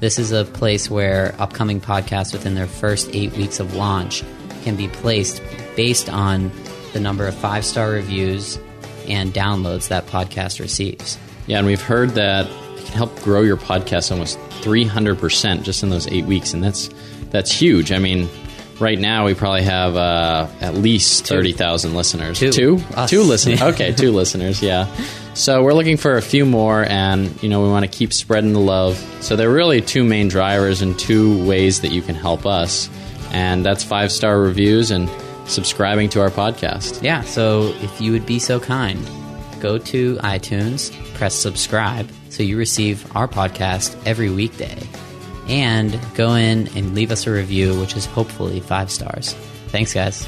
This 0.00 0.18
is 0.18 0.32
a 0.32 0.44
place 0.44 0.90
where 0.90 1.32
upcoming 1.38 1.80
podcasts 1.80 2.32
within 2.32 2.56
their 2.56 2.66
first 2.66 3.08
eight 3.12 3.36
weeks 3.36 3.60
of 3.60 3.76
launch 3.76 4.24
can 4.64 4.74
be 4.74 4.88
placed 4.88 5.40
based 5.76 6.10
on 6.10 6.50
the 6.92 6.98
number 6.98 7.24
of 7.28 7.36
five 7.36 7.64
star 7.64 7.88
reviews 7.88 8.58
and 9.06 9.32
downloads 9.32 9.86
that 9.88 10.08
podcast 10.08 10.58
receives. 10.58 11.16
Yeah, 11.46 11.58
and 11.58 11.68
we've 11.68 11.80
heard 11.80 12.10
that 12.10 12.46
it 12.46 12.84
can 12.84 12.94
help 12.94 13.14
grow 13.22 13.42
your 13.42 13.58
podcast 13.58 14.10
almost 14.10 14.40
300% 14.62 15.62
just 15.62 15.84
in 15.84 15.90
those 15.90 16.08
eight 16.08 16.24
weeks. 16.24 16.52
And 16.52 16.64
that's, 16.64 16.90
that's 17.30 17.52
huge. 17.52 17.92
I 17.92 18.00
mean, 18.00 18.28
right 18.80 18.98
now 18.98 19.24
we 19.26 19.34
probably 19.34 19.62
have 19.62 19.96
uh, 19.96 20.48
at 20.60 20.74
least 20.74 21.26
30,000 21.26 21.94
listeners. 21.94 22.38
Two. 22.38 22.52
Two? 22.52 22.78
Two 23.06 23.22
listeners. 23.22 23.62
Okay, 23.68 23.92
two 23.92 24.12
listeners, 24.12 24.62
yeah. 24.62 24.86
So 25.34 25.62
we're 25.62 25.74
looking 25.74 25.96
for 25.96 26.16
a 26.16 26.22
few 26.22 26.44
more, 26.46 26.84
and 26.88 27.40
you 27.42 27.48
know 27.48 27.62
we 27.62 27.68
want 27.68 27.84
to 27.84 27.90
keep 27.90 28.12
spreading 28.12 28.52
the 28.54 28.60
love. 28.60 28.96
So 29.20 29.36
there 29.36 29.48
are 29.48 29.52
really 29.52 29.80
two 29.80 30.02
main 30.04 30.28
drivers 30.28 30.82
and 30.82 30.98
two 30.98 31.46
ways 31.46 31.82
that 31.82 31.92
you 31.92 32.02
can 32.02 32.14
help 32.14 32.46
us, 32.46 32.88
and 33.30 33.64
that's 33.64 33.84
five 33.84 34.10
star 34.10 34.40
reviews 34.40 34.90
and 34.90 35.08
subscribing 35.46 36.08
to 36.10 36.20
our 36.20 36.30
podcast. 36.30 37.02
Yeah, 37.02 37.22
so 37.22 37.74
if 37.82 38.00
you 38.00 38.12
would 38.12 38.26
be 38.26 38.38
so 38.38 38.58
kind, 38.58 38.98
go 39.60 39.78
to 39.78 40.16
iTunes, 40.16 40.92
press 41.14 41.34
subscribe 41.34 42.08
so 42.30 42.42
you 42.42 42.56
receive 42.56 43.14
our 43.16 43.28
podcast 43.28 43.96
every 44.06 44.30
weekday, 44.30 44.76
and 45.48 45.98
go 46.14 46.34
in 46.34 46.68
and 46.76 46.94
leave 46.94 47.10
us 47.10 47.26
a 47.26 47.32
review, 47.32 47.78
which 47.80 47.96
is 47.96 48.06
hopefully 48.06 48.60
five 48.60 48.90
stars. 48.90 49.32
Thanks, 49.68 49.94
guys. 49.94 50.26